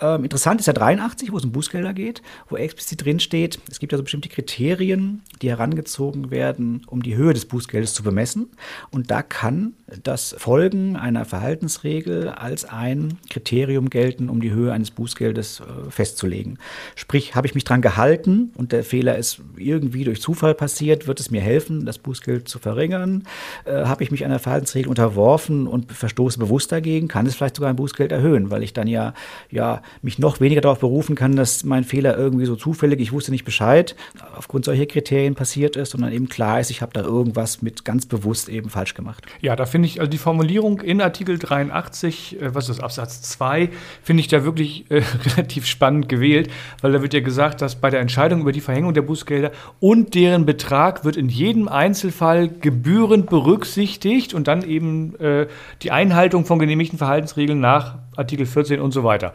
Ähm, 0.00 0.24
interessant 0.24 0.58
ist 0.58 0.66
ja 0.66 0.72
83, 0.72 1.30
wo 1.30 1.36
es 1.36 1.44
um 1.44 1.52
Bußgelder 1.52 1.94
geht, 1.94 2.22
wo 2.48 2.56
explizit 2.56 3.04
drin 3.04 3.20
steht, 3.20 3.60
es 3.70 3.78
gibt 3.78 3.92
ja 3.92 3.98
so 3.98 4.02
bestimmte 4.02 4.28
Kriterien, 4.28 5.22
die 5.42 5.50
herangezogen 5.50 6.32
werden, 6.32 6.82
um 6.88 7.04
die 7.04 7.14
Höhe 7.14 7.34
des 7.34 7.44
Bußgeldes 7.44 7.94
zu 7.94 8.02
bemessen. 8.02 8.50
Und 8.90 9.12
da 9.12 9.22
kann 9.22 9.74
das 10.02 10.34
Folgen 10.38 10.96
einer 10.96 11.24
Verhaltensregel 11.24 12.28
als 12.28 12.64
ein 12.64 13.18
Kriterium 13.30 13.90
gelten, 13.90 14.28
um 14.28 14.40
die 14.40 14.50
Höhe 14.50 14.72
eines 14.72 14.90
Bußgeldes 14.90 15.60
äh, 15.60 15.90
festzulegen. 15.90 16.58
Sprich, 16.94 17.34
habe 17.34 17.46
ich 17.46 17.54
mich 17.54 17.64
daran 17.64 17.82
gehalten 17.82 18.52
und 18.56 18.72
der 18.72 18.84
Fehler 18.84 19.16
ist 19.16 19.40
irgendwie 19.56 20.04
durch 20.04 20.20
Zufall 20.20 20.54
passiert, 20.54 21.06
wird 21.06 21.20
es 21.20 21.30
mir 21.30 21.40
helfen, 21.40 21.84
das 21.84 21.98
Bußgeld 21.98 22.48
zu 22.48 22.58
verringern? 22.58 23.24
Äh, 23.64 23.84
habe 23.84 24.02
ich 24.02 24.10
mich 24.10 24.24
einer 24.24 24.38
Verhaltensregel 24.38 24.88
unterworfen 24.88 25.66
und 25.66 25.92
verstoße 25.92 26.38
bewusst 26.38 26.72
dagegen, 26.72 27.08
kann 27.08 27.26
es 27.26 27.34
vielleicht 27.34 27.56
sogar 27.56 27.70
ein 27.70 27.76
Bußgeld 27.76 28.12
erhöhen, 28.12 28.50
weil 28.50 28.62
ich 28.62 28.72
dann 28.72 28.86
ja, 28.86 29.14
ja 29.50 29.82
mich 30.02 30.18
noch 30.18 30.40
weniger 30.40 30.60
darauf 30.60 30.80
berufen 30.80 31.14
kann, 31.14 31.36
dass 31.36 31.64
mein 31.64 31.84
Fehler 31.84 32.16
irgendwie 32.16 32.46
so 32.46 32.56
zufällig, 32.56 33.00
ich 33.00 33.12
wusste 33.12 33.30
nicht 33.30 33.44
Bescheid, 33.44 33.96
aufgrund 34.36 34.64
solcher 34.64 34.86
Kriterien 34.86 35.34
passiert 35.34 35.76
ist, 35.76 35.90
sondern 35.90 36.12
eben 36.12 36.28
klar 36.28 36.60
ist, 36.60 36.70
ich 36.70 36.82
habe 36.82 36.92
da 36.92 37.02
irgendwas 37.02 37.62
mit 37.62 37.84
ganz 37.84 38.06
bewusst 38.06 38.48
eben 38.48 38.70
falsch 38.70 38.94
gemacht. 38.94 39.24
Ja, 39.40 39.56
da 39.56 39.66
finde 39.66 39.81
ich, 39.86 40.00
also 40.00 40.10
die 40.10 40.18
Formulierung 40.18 40.80
in 40.80 41.00
Artikel 41.00 41.38
83, 41.38 42.40
äh, 42.40 42.54
was 42.54 42.68
ist 42.68 42.78
das, 42.78 42.84
Absatz 42.84 43.22
2, 43.22 43.70
finde 44.02 44.20
ich 44.20 44.28
da 44.28 44.44
wirklich 44.44 44.90
äh, 44.90 45.02
relativ 45.30 45.66
spannend 45.66 46.08
gewählt, 46.08 46.50
weil 46.80 46.92
da 46.92 47.02
wird 47.02 47.14
ja 47.14 47.20
gesagt, 47.20 47.62
dass 47.62 47.76
bei 47.76 47.90
der 47.90 48.00
Entscheidung 48.00 48.40
über 48.40 48.52
die 48.52 48.60
Verhängung 48.60 48.94
der 48.94 49.02
Bußgelder 49.02 49.52
und 49.80 50.14
deren 50.14 50.46
Betrag 50.46 51.04
wird 51.04 51.16
in 51.16 51.28
jedem 51.28 51.68
Einzelfall 51.68 52.48
gebührend 52.48 53.28
berücksichtigt 53.28 54.34
und 54.34 54.48
dann 54.48 54.62
eben 54.62 55.18
äh, 55.20 55.46
die 55.82 55.90
Einhaltung 55.90 56.44
von 56.44 56.58
genehmigten 56.58 56.98
Verhaltensregeln 56.98 57.60
nach 57.60 57.98
Artikel 58.16 58.46
14 58.46 58.80
und 58.80 58.92
so 58.92 59.04
weiter, 59.04 59.32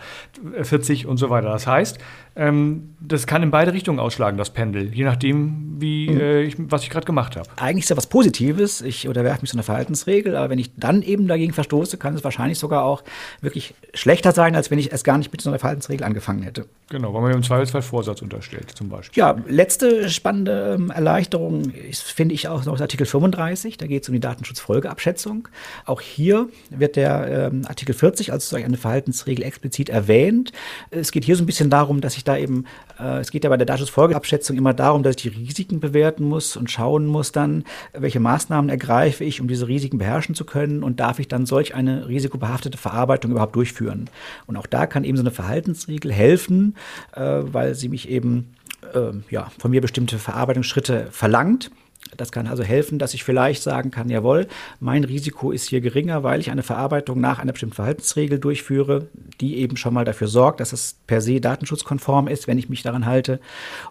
40 0.62 1.06
und 1.06 1.18
so 1.18 1.30
weiter. 1.30 1.50
Das 1.50 1.68
heißt, 1.68 2.00
ähm, 2.36 2.96
das 3.00 3.26
kann 3.26 3.42
in 3.42 3.50
beide 3.50 3.74
Richtungen 3.74 4.00
ausschlagen, 4.00 4.38
das 4.38 4.52
Pendel, 4.52 4.94
je 4.94 5.04
nachdem, 5.04 5.78
wie, 5.80 6.10
mhm. 6.10 6.20
äh, 6.20 6.42
ich, 6.44 6.56
was 6.58 6.84
ich 6.84 6.90
gerade 6.90 7.06
gemacht 7.06 7.36
habe. 7.36 7.50
Eigentlich 7.58 7.86
ist 7.86 7.90
ja 7.90 7.98
was 7.98 8.08
Positives. 8.08 8.82
Ich 8.82 9.08
unterwerfe 9.08 9.42
mich 9.42 9.50
so 9.50 9.56
einer 9.58 9.64
Verhaltensregel, 9.64 10.36
aber 10.36 10.52
wenn 10.52 10.60
ich 10.60 10.72
dann 10.76 11.02
eben 11.02 11.28
dagegen 11.28 11.54
verstoße, 11.54 11.98
kann 11.98 12.14
es 12.14 12.24
wahrscheinlich 12.24 12.60
sogar 12.60 12.84
auch 12.84 13.04
wirklich 13.42 13.74
schlechter 13.94 14.32
sein, 14.32 14.56
als 14.56 14.70
wenn 14.70 14.78
ich 14.78 14.94
es 14.94 15.04
gar 15.04 15.18
nicht 15.18 15.32
mit 15.32 15.42
so 15.42 15.50
einer 15.50 15.58
Verhaltensregel 15.58 16.06
angefangen 16.06 16.44
hätte. 16.44 16.66
Genau, 16.90 17.14
weil 17.14 17.22
man 17.22 17.32
im 17.34 17.44
Zweifelsfall 17.44 17.82
Vorsatz 17.82 18.22
unterstellt, 18.22 18.72
zum 18.72 18.90
Beispiel. 18.90 19.20
Ja, 19.20 19.36
letzte 19.48 20.10
spannende 20.10 20.76
ähm, 20.78 20.92
Erleichterung 20.92 21.72
ist, 21.72 22.04
finde 22.04 22.36
ich 22.36 22.48
auch 22.48 22.66
noch 22.66 22.80
Artikel 22.80 23.08
35. 23.08 23.78
Da 23.78 23.88
geht 23.88 24.04
es 24.04 24.10
um 24.10 24.14
die 24.14 24.22
Datenschutzfolgeabschätzung. 24.22 25.48
Auch 25.86 26.02
hier 26.02 26.50
wird 26.70 26.96
der 26.96 27.50
ähm, 27.52 27.64
Artikel 27.68 27.94
40 27.94 28.32
als 28.32 28.50
solch 28.50 28.67
eine 28.68 28.78
Verhaltensregel 28.78 29.44
explizit 29.44 29.90
erwähnt. 29.90 30.52
Es 30.92 31.12
geht 31.12 31.26
hier 31.26 31.36
so 31.36 31.44
ein 31.44 31.46
bisschen 31.46 31.70
darum, 31.70 32.02
dass 32.02 32.18
ich 32.18 32.24
da 32.24 32.38
eben, 32.38 32.66
äh, 33.00 33.20
es 33.20 33.32
geht 33.32 33.44
ja 33.44 33.50
bei 33.50 33.58
der 33.58 33.66
Datenschutzfolgeabschätzung 33.66 34.58
immer 34.58 34.74
darum, 34.74 35.04
dass 35.04 35.16
ich 35.16 35.24
die 35.24 35.30
Risiken 35.30 35.80
bewerten 35.80 36.24
muss 36.24 36.56
und 36.56 36.70
schauen 36.70 37.06
muss 37.06 37.32
dann, 37.32 37.64
welche 37.94 38.20
Maßnahmen 38.20 38.70
ergreife 38.70 39.24
ich, 39.24 39.42
um 39.42 39.48
diese 39.48 39.68
Risiken 39.68 39.98
beherrschen 39.98 40.36
zu 40.36 40.46
können 40.46 40.84
und 40.84 41.00
darf 41.00 41.20
ich 41.20 41.28
dann 41.28 41.46
solch 41.46 41.76
eine 41.76 42.08
risikobehaftete 42.08 42.78
Verarbeitung 42.78 43.32
überhaupt 43.32 43.56
durchführen. 43.56 44.10
Und 44.46 44.58
auch 44.58 44.68
da 44.68 44.86
kann 44.86 45.04
eben 45.04 45.18
so 45.18 45.24
eine 45.24 45.32
Verhaltensregel 45.32 46.12
helfen, 46.12 46.76
äh, 47.14 47.22
weil 47.22 47.76
sie 47.76 47.90
mich 47.90 48.10
eben 48.10 48.54
äh, 48.94 49.12
ja, 49.30 49.52
von 49.58 49.72
mir 49.72 49.82
bestimmte 49.82 50.20
Verarbeitungsschritte 50.20 51.08
verlangt 51.12 51.72
das 52.16 52.32
kann 52.32 52.48
also 52.48 52.64
helfen, 52.64 53.00
dass 53.00 53.14
ich 53.14 53.24
vielleicht 53.24 53.64
sagen 53.64 53.92
kann, 53.92 54.10
jawohl, 54.10 54.48
mein 54.80 55.04
Risiko 55.04 55.52
ist 55.52 55.68
hier 55.68 55.82
geringer, 55.82 56.24
weil 56.24 56.40
ich 56.40 56.52
eine 56.52 56.64
Verarbeitung 56.64 57.20
nach 57.20 57.40
einer 57.40 57.52
bestimmten 57.52 57.76
Verhaltensregel 57.76 58.40
durchführe, 58.40 59.08
die 59.42 59.58
eben 59.58 59.78
schon 59.78 59.94
mal 59.94 60.06
dafür 60.06 60.28
sorgt, 60.28 60.60
dass 60.60 60.74
es 60.74 60.98
per 61.08 61.22
se 61.22 61.42
datenschutzkonform 61.42 62.28
ist, 62.28 62.48
wenn 62.48 62.58
ich 62.58 62.70
mich 62.70 62.84
daran 62.84 63.06
halte 63.06 63.40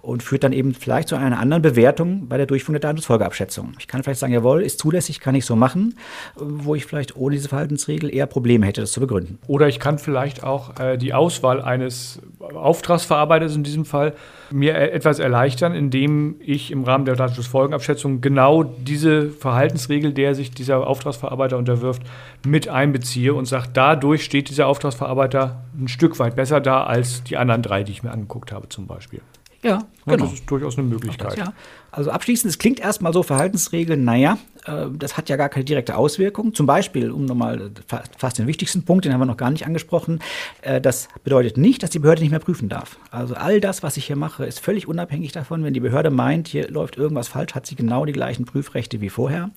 und 0.02 0.22
führt 0.22 0.44
dann 0.44 0.52
eben 0.52 0.74
vielleicht 0.74 1.08
zu 1.08 1.16
einer 1.16 1.38
anderen 1.38 1.62
Bewertung 1.62 2.28
bei 2.28 2.36
der 2.36 2.46
Durchführung 2.46 2.74
der 2.74 2.88
Datenschutzfolgeabschätzung. 2.88 3.74
Ich 3.78 3.88
kann 3.88 4.02
vielleicht 4.02 4.20
sagen, 4.20 4.32
jawohl, 4.32 4.62
ist 4.62 4.78
zulässig, 4.78 5.20
kann 5.20 5.34
ich 5.34 5.44
so 5.44 5.56
machen, 5.56 5.96
wo 6.36 6.74
ich 6.74 6.86
vielleicht 6.86 7.16
ohne 7.16 7.36
diese 7.36 7.48
Verhaltensregel 7.48 8.14
eher 8.14 8.26
Probleme 8.26 8.66
hätte, 8.66 8.80
das 8.80 8.92
zu 8.92 9.00
begründen. 9.00 9.38
Oder 9.46 9.68
ich 9.68 9.80
kann 9.80 9.98
vielleicht 9.98 10.42
auch 10.44 10.78
äh, 10.78 10.96
die 10.96 11.14
Auswahl 11.14 11.60
eines 11.60 12.20
Auftragsverarbeiters 12.40 13.54
in 13.54 13.64
diesem 13.64 13.84
Fall 13.84 14.14
mir 14.50 14.76
etwas 14.76 15.18
erleichtern, 15.18 15.74
indem 15.74 16.36
ich 16.40 16.70
im 16.70 16.84
Rahmen 16.84 17.04
der 17.04 17.16
Datenschutzfolgenabschätzung 17.16 18.05
genau 18.08 18.62
diese 18.62 19.30
Verhaltensregel, 19.30 20.12
der 20.12 20.34
sich 20.34 20.50
dieser 20.50 20.86
Auftragsverarbeiter 20.86 21.58
unterwirft, 21.58 22.02
mit 22.46 22.68
einbeziehe 22.68 23.34
und 23.34 23.46
sage, 23.46 23.68
dadurch 23.72 24.24
steht 24.24 24.48
dieser 24.48 24.66
Auftragsverarbeiter 24.66 25.64
ein 25.78 25.88
Stück 25.88 26.18
weit 26.18 26.36
besser 26.36 26.60
da 26.60 26.84
als 26.84 27.22
die 27.24 27.36
anderen 27.36 27.62
drei, 27.62 27.82
die 27.82 27.92
ich 27.92 28.02
mir 28.02 28.10
angeguckt 28.10 28.52
habe 28.52 28.68
zum 28.68 28.86
Beispiel. 28.86 29.20
Ja, 29.62 29.80
genau. 30.12 30.24
Das 30.24 30.34
ist 30.34 30.50
durchaus 30.50 30.78
eine 30.78 30.86
Möglichkeit. 30.86 31.32
Das, 31.32 31.36
ja. 31.36 31.52
Also 31.90 32.10
abschließend, 32.10 32.50
es 32.50 32.58
klingt 32.58 32.78
erstmal 32.78 33.12
so, 33.12 33.22
Verhaltensregeln, 33.22 34.04
naja, 34.04 34.38
äh, 34.66 34.86
das 34.92 35.16
hat 35.16 35.28
ja 35.28 35.36
gar 35.36 35.48
keine 35.48 35.64
direkte 35.64 35.96
Auswirkung. 35.96 36.52
Zum 36.52 36.66
Beispiel, 36.66 37.10
um 37.10 37.24
nochmal 37.24 37.70
fast 38.18 38.38
den 38.38 38.46
wichtigsten 38.46 38.84
Punkt, 38.84 39.06
den 39.06 39.14
haben 39.14 39.20
wir 39.20 39.26
noch 39.26 39.38
gar 39.38 39.50
nicht 39.50 39.66
angesprochen, 39.66 40.20
äh, 40.60 40.80
das 40.80 41.08
bedeutet 41.24 41.56
nicht, 41.56 41.82
dass 41.82 41.90
die 41.90 41.98
Behörde 41.98 42.20
nicht 42.20 42.32
mehr 42.32 42.40
prüfen 42.40 42.68
darf. 42.68 42.98
Also 43.10 43.34
all 43.34 43.60
das, 43.60 43.82
was 43.82 43.96
ich 43.96 44.04
hier 44.06 44.16
mache, 44.16 44.44
ist 44.44 44.60
völlig 44.60 44.86
unabhängig 44.86 45.32
davon. 45.32 45.64
Wenn 45.64 45.72
die 45.72 45.80
Behörde 45.80 46.10
meint, 46.10 46.48
hier 46.48 46.68
läuft 46.68 46.96
irgendwas 46.96 47.28
falsch, 47.28 47.54
hat 47.54 47.66
sie 47.66 47.76
genau 47.76 48.04
die 48.04 48.12
gleichen 48.12 48.44
Prüfrechte 48.44 49.00
wie 49.00 49.08
vorher. 49.08 49.50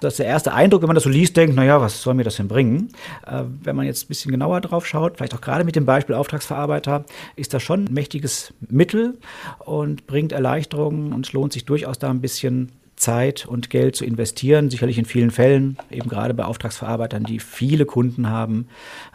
Das 0.00 0.14
ist 0.14 0.18
der 0.18 0.26
erste 0.26 0.52
Eindruck, 0.52 0.82
wenn 0.82 0.88
man 0.88 0.96
das 0.96 1.04
so 1.04 1.10
liest, 1.10 1.36
denkt, 1.36 1.56
naja, 1.56 1.80
was 1.80 2.02
soll 2.02 2.12
mir 2.12 2.24
das 2.24 2.36
denn 2.36 2.48
bringen? 2.48 2.90
Äh, 3.26 3.44
wenn 3.62 3.74
man 3.74 3.86
jetzt 3.86 4.04
ein 4.04 4.08
bisschen 4.08 4.30
genauer 4.30 4.60
drauf 4.60 4.86
schaut, 4.86 5.16
vielleicht 5.16 5.34
auch 5.34 5.40
gerade 5.40 5.64
mit 5.64 5.76
dem 5.76 5.86
Beispiel 5.86 6.14
Auftragsverarbeiter, 6.14 7.04
ist 7.36 7.54
das 7.54 7.62
schon 7.62 7.84
ein 7.84 7.94
mächtiges 7.94 8.52
Mittel 8.68 9.18
und 9.60 9.79
bringt 10.06 10.32
Erleichterungen 10.32 11.12
und 11.12 11.26
es 11.26 11.32
lohnt 11.32 11.52
sich 11.52 11.64
durchaus 11.64 11.98
da 11.98 12.10
ein 12.10 12.20
bisschen 12.20 12.72
Zeit 13.00 13.46
und 13.46 13.70
Geld 13.70 13.96
zu 13.96 14.04
investieren. 14.04 14.70
Sicherlich 14.70 14.98
in 14.98 15.06
vielen 15.06 15.30
Fällen, 15.30 15.78
eben 15.90 16.08
gerade 16.08 16.34
bei 16.34 16.44
Auftragsverarbeitern, 16.44 17.24
die 17.24 17.40
viele 17.40 17.86
Kunden 17.86 18.28
haben, 18.28 18.68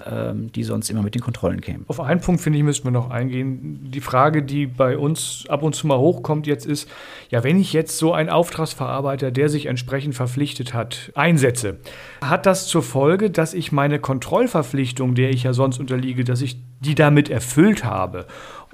ähm, 0.06 0.52
die 0.52 0.64
sonst 0.64 0.90
immer 0.90 1.04
mit 1.04 1.16
den 1.16 1.22
Kontrollen 1.22 1.62
kämen. 1.62 1.86
Auf 1.88 2.02
einen 2.02 2.20
Punkt, 2.20 2.42
finde 2.42 2.58
ich, 2.58 2.66
müssten 2.66 2.86
wir 2.86 2.92
noch 2.92 3.12
eingehen. 3.12 3.92
Die 3.92 4.02
Frage, 4.02 4.44
die 4.44 4.66
bei 4.66 4.98
uns 4.98 5.46
ab 5.48 5.62
und 5.62 5.76
zu 5.76 5.88
mal 5.88 6.00
hochkommt 6.00 6.48
jetzt 6.48 6.66
ist, 6.66 6.90
ja, 7.30 7.44
wenn 7.44 7.60
ich 7.60 7.74
jetzt 7.74 7.98
so 7.98 8.12
einen 8.12 8.30
Auftragsverarbeiter, 8.30 9.32
der 9.32 9.50
sich 9.50 9.68
entsprechend 9.68 10.16
verpflichtet 10.16 10.74
hat, 10.74 11.12
einsetze, 11.14 11.78
hat 12.22 12.46
das 12.46 12.68
zur 12.68 12.82
Folge, 12.82 13.30
dass 13.30 13.54
ich 13.54 13.72
meine 13.72 14.00
Kontrollverpflichtung, 14.00 15.14
der 15.14 15.30
ich 15.30 15.44
ja 15.44 15.54
sonst 15.54 15.80
unterliege, 15.80 16.24
dass 16.24 16.42
ich 16.42 16.58
die 16.80 16.96
damit 16.96 17.30
erfüllt 17.30 17.86
habe. 17.86 18.26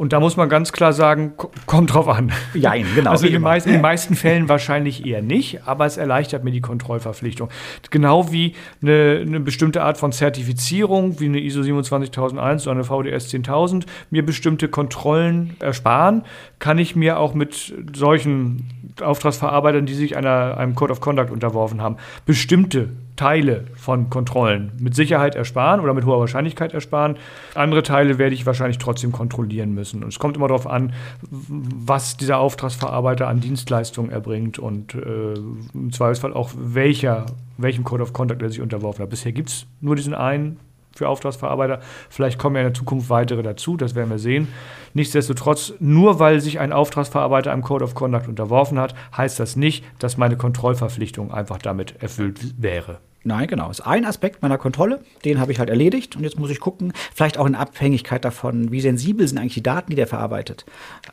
Und 0.02 0.14
da 0.14 0.20
muss 0.20 0.36
man 0.36 0.50
ganz 0.50 0.72
klar 0.72 0.94
sagen, 0.94 1.34
kommt 1.68 1.94
drauf 1.94 2.08
an. 2.08 2.32
Ja, 2.56 2.74
genau. 2.74 3.12
Also 3.12 3.28
in 3.28 3.34
den, 3.34 3.42
meisten, 3.44 3.70
in 3.70 3.74
den, 3.74 3.82
meisten, 3.84 4.16
Fällen 4.16 4.50
wahrscheinlich 4.50 5.06
eher 5.06 5.22
nicht, 5.22 5.68
aber 5.68 5.86
es 5.86 5.98
erleichtert 5.98 6.44
mir 6.44 6.50
die 6.50 6.60
Kontrollverpflichtung. 6.60 7.50
Genau 7.92 8.32
wie 8.32 8.56
eine, 8.82 9.20
eine 9.22 9.40
bestimmte 9.40 9.84
Art 9.84 10.00
von 10.00 10.12
Zertifizierung, 10.12 11.20
wie 11.20 11.26
eine 11.26 11.40
ISO 11.40 11.62
27001 11.62 12.66
oder 12.66 12.78
eine 12.78 12.84
VDS 12.84 13.28
10000, 13.28 13.86
mir 14.10 14.26
bestimmte 14.26 14.70
Kontrollen 14.70 15.56
ersparen, 15.60 16.24
kann 16.58 16.80
ich 16.80 16.96
mir 16.96 17.20
auch 17.20 17.36
mit 17.36 17.72
solchen 17.96 18.72
Auftragsverarbeitern, 19.04 19.86
die 19.86 19.94
sich 19.94 20.18
einer, 20.18 20.58
einem 20.58 20.74
Code 20.74 20.94
of 20.94 21.00
Conduct 21.00 21.30
unterworfen 21.30 21.80
haben, 21.80 21.98
bestimmte 22.26 22.90
Teile 23.16 23.66
von 23.76 24.10
Kontrollen 24.10 24.72
mit 24.80 24.96
Sicherheit 24.96 25.36
ersparen 25.36 25.80
oder 25.80 25.94
mit 25.94 26.06
hoher 26.06 26.20
Wahrscheinlichkeit 26.20 26.74
ersparen. 26.74 27.18
Andere 27.56 27.84
Teile 27.84 28.18
werde 28.18 28.36
ich 28.36 28.46
wahrscheinlich 28.46 28.78
trotzdem 28.78 29.12
kontrollieren 29.12 29.74
müssen. 29.74 30.04
Und 30.04 30.10
es 30.10 30.20
kommt 30.20 30.38
immer 30.38 30.48
darauf 30.48 30.68
an, 30.68 30.94
was 31.30 32.18
dieser 32.18 32.40
Auftragsverarbeiter 32.40 33.28
an 33.28 33.40
Dienstleistungen 33.40 34.12
erbringt 34.12 34.60
und 34.60 34.96
äh, 34.96 35.34
im 35.74 35.92
Zweifelsfall 35.92 36.34
auch 36.34 36.52
welcher, 36.56 37.26
welchem 37.58 37.84
Code 37.84 38.04
of 38.04 38.14
Conduct 38.14 38.42
er 38.42 38.50
sich 38.50 38.62
unterworfen 38.62 39.04
hat. 39.04 39.10
Bisher 39.10 39.32
gibt 39.32 39.50
es 39.50 39.66
nur 39.82 39.96
diesen 39.96 40.14
einen 40.14 40.60
für 40.96 41.08
Auftragsverarbeiter. 41.08 41.80
Vielleicht 42.10 42.40
kommen 42.40 42.56
ja 42.56 42.62
in 42.62 42.68
der 42.68 42.74
Zukunft 42.74 43.10
weitere 43.10 43.44
dazu, 43.44 43.78
das 43.78 43.96
werden 43.96 44.10
wir 44.10 44.20
sehen. 44.20 44.48
Nichtsdestotrotz, 44.94 45.74
nur 45.80 46.20
weil 46.20 46.42
sich 46.42 46.60
ein 46.60 46.74
Auftragsverarbeiter 46.74 47.52
einem 47.52 47.64
Code 47.64 47.84
of 47.86 47.96
Conduct 47.96 48.28
unterworfen 48.28 48.80
hat, 48.80 48.96
heißt 49.16 49.40
das 49.40 49.56
nicht, 49.56 49.84
dass 50.00 50.18
meine 50.18 50.38
Kontrollverpflichtung 50.38 51.34
einfach 51.34 51.58
damit 51.58 52.02
erfüllt 52.02 52.62
wäre. 52.62 53.00
Nein, 53.24 53.48
genau. 53.48 53.68
Das 53.68 53.80
ist 53.80 53.86
ein 53.86 54.06
Aspekt 54.06 54.42
meiner 54.42 54.58
Kontrolle, 54.58 55.02
den 55.26 55.40
habe 55.40 55.52
ich 55.52 55.60
halt 55.60 55.70
erledigt 55.70 56.16
und 56.16 56.24
jetzt 56.24 56.40
muss 56.40 56.50
ich 56.50 56.60
gucken, 56.60 56.92
vielleicht 57.14 57.38
auch 57.38 57.46
in 57.46 57.54
Abhängigkeit 57.54 58.26
davon, 58.26 58.72
wie 58.72 58.82
sensibel 58.82 59.28
sind 59.28 59.38
eigentlich 59.38 59.54
die 59.54 59.64
Daten, 59.64 59.92
die 59.92 59.96
der 59.96 60.08
verarbeitet. 60.08 60.66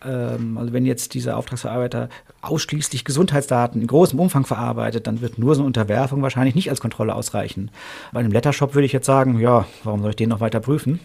Ähm, 0.02 0.56
also 0.56 0.72
wenn 0.72 0.86
jetzt 0.86 1.12
dieser 1.12 1.36
Auftragsverarbeiter 1.36 2.08
ausschließlich 2.40 3.04
Gesundheitsdaten 3.04 3.82
in 3.82 3.86
großem 3.86 4.18
Umfang 4.18 4.46
verarbeitet, 4.46 5.06
dann 5.06 5.20
wird 5.20 5.38
nur 5.38 5.54
so 5.54 5.60
eine 5.60 5.66
Unterwerfung 5.66 6.22
wahrscheinlich 6.22 6.54
nicht 6.54 6.70
als 6.70 6.80
Kontrolle 6.80 7.14
ausreichen. 7.14 7.70
Bei 8.12 8.20
einem 8.20 8.32
Lettershop 8.32 8.74
würde 8.74 8.86
ich 8.86 8.92
jetzt 8.92 9.06
sagen, 9.06 9.38
ja, 9.38 9.66
warum 9.84 10.00
soll 10.00 10.10
ich 10.10 10.16
den 10.16 10.30
noch 10.30 10.40
weiter 10.40 10.60
prüfen? 10.60 11.00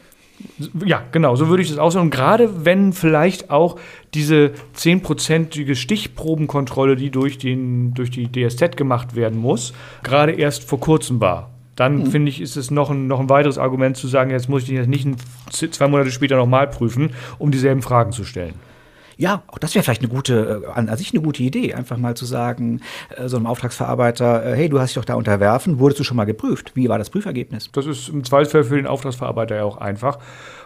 Ja, 0.85 1.03
genau, 1.11 1.35
so 1.35 1.47
würde 1.47 1.63
ich 1.63 1.69
das 1.69 1.77
aussehen. 1.77 2.01
Und 2.01 2.09
gerade 2.09 2.65
wenn 2.65 2.93
vielleicht 2.93 3.49
auch 3.49 3.77
diese 4.13 4.51
zehnprozentige 4.73 5.75
Stichprobenkontrolle, 5.75 6.95
die 6.95 7.09
durch, 7.09 7.37
den, 7.37 7.93
durch 7.93 8.11
die 8.11 8.31
DSZ 8.31 8.77
gemacht 8.77 9.15
werden 9.15 9.39
muss, 9.39 9.73
gerade 10.03 10.31
erst 10.33 10.63
vor 10.63 10.79
kurzem 10.79 11.19
war. 11.19 11.49
Dann 11.75 11.99
mhm. 11.99 12.05
finde 12.07 12.29
ich, 12.29 12.39
ist 12.39 12.55
es 12.55 12.71
noch 12.71 12.91
ein, 12.91 13.07
noch 13.07 13.19
ein 13.19 13.29
weiteres 13.29 13.57
Argument 13.57 13.97
zu 13.97 14.07
sagen, 14.07 14.31
jetzt 14.31 14.47
muss 14.47 14.63
ich 14.63 14.69
den 14.69 14.77
jetzt 14.77 14.87
nicht 14.87 15.73
zwei 15.73 15.87
Monate 15.87 16.11
später 16.11 16.35
nochmal 16.35 16.67
prüfen, 16.67 17.11
um 17.39 17.51
dieselben 17.51 17.81
Fragen 17.81 18.11
zu 18.11 18.23
stellen. 18.23 18.53
Ja, 19.17 19.43
auch 19.47 19.57
das 19.57 19.75
wäre 19.75 19.83
vielleicht 19.83 20.01
eine 20.01 20.09
gute, 20.09 20.63
äh, 20.65 20.71
an 20.71 20.95
sich 20.97 21.13
eine 21.13 21.21
gute 21.21 21.43
Idee, 21.43 21.73
einfach 21.73 21.97
mal 21.97 22.15
zu 22.15 22.25
sagen, 22.25 22.81
äh, 23.15 23.27
so 23.27 23.37
einem 23.37 23.45
Auftragsverarbeiter, 23.45 24.45
äh, 24.45 24.55
hey, 24.55 24.69
du 24.69 24.79
hast 24.79 24.89
dich 24.89 24.95
doch 24.95 25.05
da 25.05 25.15
unterwerfen, 25.15 25.79
wurdest 25.79 25.99
du 25.99 26.03
schon 26.03 26.17
mal 26.17 26.25
geprüft? 26.25 26.75
Wie 26.75 26.89
war 26.89 26.97
das 26.97 27.09
Prüfergebnis? 27.09 27.69
Das 27.71 27.85
ist 27.85 28.09
im 28.09 28.23
Zweifelsfall 28.23 28.63
für 28.63 28.75
den 28.75 28.87
Auftragsverarbeiter 28.87 29.55
ja 29.55 29.63
auch 29.63 29.77
einfach, 29.77 30.19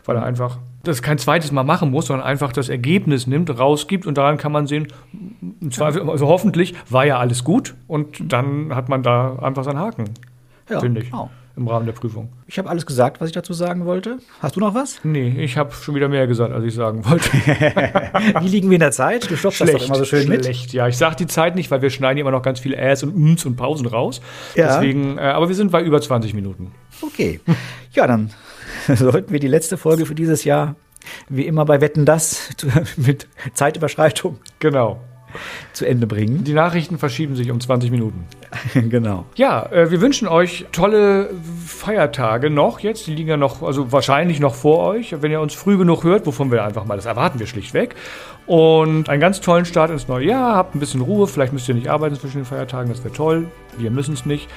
weil 0.05 0.15
er 0.15 0.23
einfach 0.23 0.59
das 0.83 1.01
kein 1.01 1.17
zweites 1.17 1.51
Mal 1.51 1.63
machen 1.63 1.91
muss, 1.91 2.07
sondern 2.07 2.25
einfach 2.25 2.53
das 2.53 2.69
Ergebnis 2.69 3.27
nimmt, 3.27 3.57
rausgibt 3.57 4.05
und 4.05 4.17
daran 4.17 4.37
kann 4.37 4.51
man 4.51 4.67
sehen, 4.67 4.87
im 5.61 5.71
Zweifel, 5.71 6.09
also 6.09 6.27
hoffentlich 6.27 6.75
war 6.89 7.05
ja 7.05 7.19
alles 7.19 7.43
gut 7.43 7.75
und 7.87 8.31
dann 8.31 8.73
hat 8.73 8.89
man 8.89 9.03
da 9.03 9.37
einfach 9.39 9.63
seinen 9.63 9.79
Haken, 9.79 10.05
ja, 10.69 10.79
finde 10.79 11.01
ich. 11.01 11.11
Genau 11.11 11.29
im 11.57 11.67
Rahmen 11.67 11.87
der 11.87 11.93
Prüfung. 11.93 12.29
Ich 12.45 12.59
habe 12.59 12.69
alles 12.69 12.85
gesagt, 12.85 13.19
was 13.19 13.29
ich 13.29 13.33
dazu 13.33 13.51
sagen 13.51 13.85
wollte. 13.85 14.19
Hast 14.39 14.55
du 14.55 14.59
noch 14.59 14.75
was? 14.75 14.99
Nee, 15.03 15.35
ich 15.39 15.57
habe 15.57 15.73
schon 15.73 15.95
wieder 15.95 16.07
mehr 16.07 16.27
gesagt, 16.27 16.53
als 16.53 16.63
ich 16.63 16.73
sagen 16.75 17.03
wollte. 17.03 17.29
Wie 18.41 18.47
liegen 18.47 18.69
wir 18.69 18.75
in 18.75 18.81
der 18.81 18.91
Zeit? 18.91 19.29
Du 19.29 19.35
stoppst 19.35 19.61
das 19.61 19.71
doch 19.71 19.85
immer 19.85 19.95
so 19.95 20.05
schön 20.05 20.23
schlecht, 20.23 20.29
mit. 20.29 20.45
Schlecht, 20.45 20.73
ja. 20.73 20.87
Ich 20.87 20.97
sage 20.97 21.15
die 21.15 21.25
Zeit 21.25 21.55
nicht, 21.55 21.71
weil 21.71 21.81
wir 21.81 21.89
schneiden 21.89 22.19
immer 22.19 22.31
noch 22.31 22.43
ganz 22.43 22.59
viele 22.59 22.77
Äs 22.77 23.01
und 23.01 23.13
Ums 23.15 23.45
und 23.45 23.55
Pausen 23.55 23.87
raus. 23.87 24.21
Ja. 24.55 24.67
Deswegen, 24.67 25.17
äh, 25.17 25.21
aber 25.21 25.47
wir 25.49 25.55
sind 25.55 25.71
bei 25.71 25.81
über 25.81 25.99
20 25.99 26.35
Minuten. 26.35 26.71
Okay. 27.01 27.39
Ja, 27.91 28.05
dann 28.05 28.29
sollten 28.87 29.33
wir 29.33 29.39
die 29.39 29.47
letzte 29.47 29.77
Folge 29.77 30.05
für 30.05 30.15
dieses 30.15 30.43
Jahr 30.43 30.75
wie 31.27 31.45
immer 31.45 31.65
bei 31.65 31.81
Wetten 31.81 32.05
das 32.05 32.49
mit 32.97 33.27
Zeitüberschreitung. 33.53 34.37
Genau 34.59 35.01
zu 35.73 35.85
Ende 35.85 36.07
bringen. 36.07 36.43
Die 36.43 36.53
Nachrichten 36.53 36.97
verschieben 36.97 37.35
sich 37.35 37.51
um 37.51 37.59
20 37.59 37.91
Minuten. 37.91 38.25
genau. 38.73 39.25
Ja, 39.35 39.65
äh, 39.71 39.91
wir 39.91 40.01
wünschen 40.01 40.27
euch 40.27 40.65
tolle 40.71 41.29
Feiertage 41.65 42.49
noch 42.49 42.79
jetzt. 42.79 43.07
Die 43.07 43.15
liegen 43.15 43.29
ja 43.29 43.37
noch, 43.37 43.63
also 43.63 43.91
wahrscheinlich 43.91 44.39
noch 44.39 44.55
vor 44.55 44.79
euch. 44.79 45.15
Wenn 45.21 45.31
ihr 45.31 45.41
uns 45.41 45.53
früh 45.53 45.77
genug 45.77 46.03
hört, 46.03 46.25
wovon 46.25 46.51
wir 46.51 46.63
einfach 46.63 46.85
mal, 46.85 46.95
das 46.95 47.05
erwarten 47.05 47.39
wir 47.39 47.47
schlichtweg. 47.47 47.95
Und 48.45 49.09
einen 49.09 49.19
ganz 49.19 49.41
tollen 49.41 49.65
Start 49.65 49.91
ins 49.91 50.07
neue 50.07 50.27
Jahr. 50.27 50.55
Habt 50.55 50.75
ein 50.75 50.79
bisschen 50.79 51.01
Ruhe. 51.01 51.27
Vielleicht 51.27 51.53
müsst 51.53 51.67
ihr 51.67 51.75
nicht 51.75 51.89
arbeiten 51.89 52.15
zwischen 52.15 52.37
den 52.37 52.45
Feiertagen. 52.45 52.89
Das 52.89 53.03
wäre 53.03 53.13
toll. 53.13 53.47
Wir 53.77 53.91
müssen 53.91 54.13
es 54.13 54.25
nicht. 54.25 54.47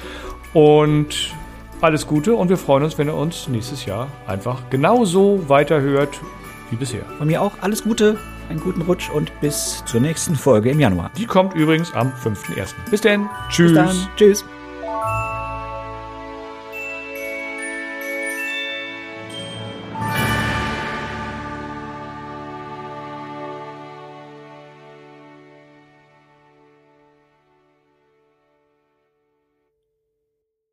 Und 0.52 1.32
alles 1.80 2.06
Gute 2.06 2.34
und 2.34 2.48
wir 2.48 2.58
freuen 2.58 2.84
uns, 2.84 2.98
wenn 2.98 3.08
ihr 3.08 3.14
uns 3.14 3.48
nächstes 3.48 3.86
Jahr 3.86 4.08
einfach 4.26 4.68
genauso 4.70 5.48
weiterhört 5.48 6.20
wie 6.70 6.76
bisher. 6.76 7.02
Von 7.18 7.26
mir 7.26 7.40
auch 7.40 7.52
alles 7.60 7.82
Gute 7.82 8.18
einen 8.50 8.60
guten 8.60 8.82
Rutsch 8.82 9.08
und 9.10 9.32
bis 9.40 9.82
zur 9.86 10.00
nächsten 10.00 10.34
Folge 10.34 10.70
im 10.70 10.80
Januar. 10.80 11.10
Die 11.16 11.24
kommt 11.24 11.54
übrigens 11.54 11.94
am 11.94 12.12
5.1. 12.12 12.74
Bis 12.90 13.00
denn. 13.00 13.28
Tschüss. 13.48 13.72
Bis 13.72 13.74
dann. 13.74 14.08
Tschüss. 14.16 14.44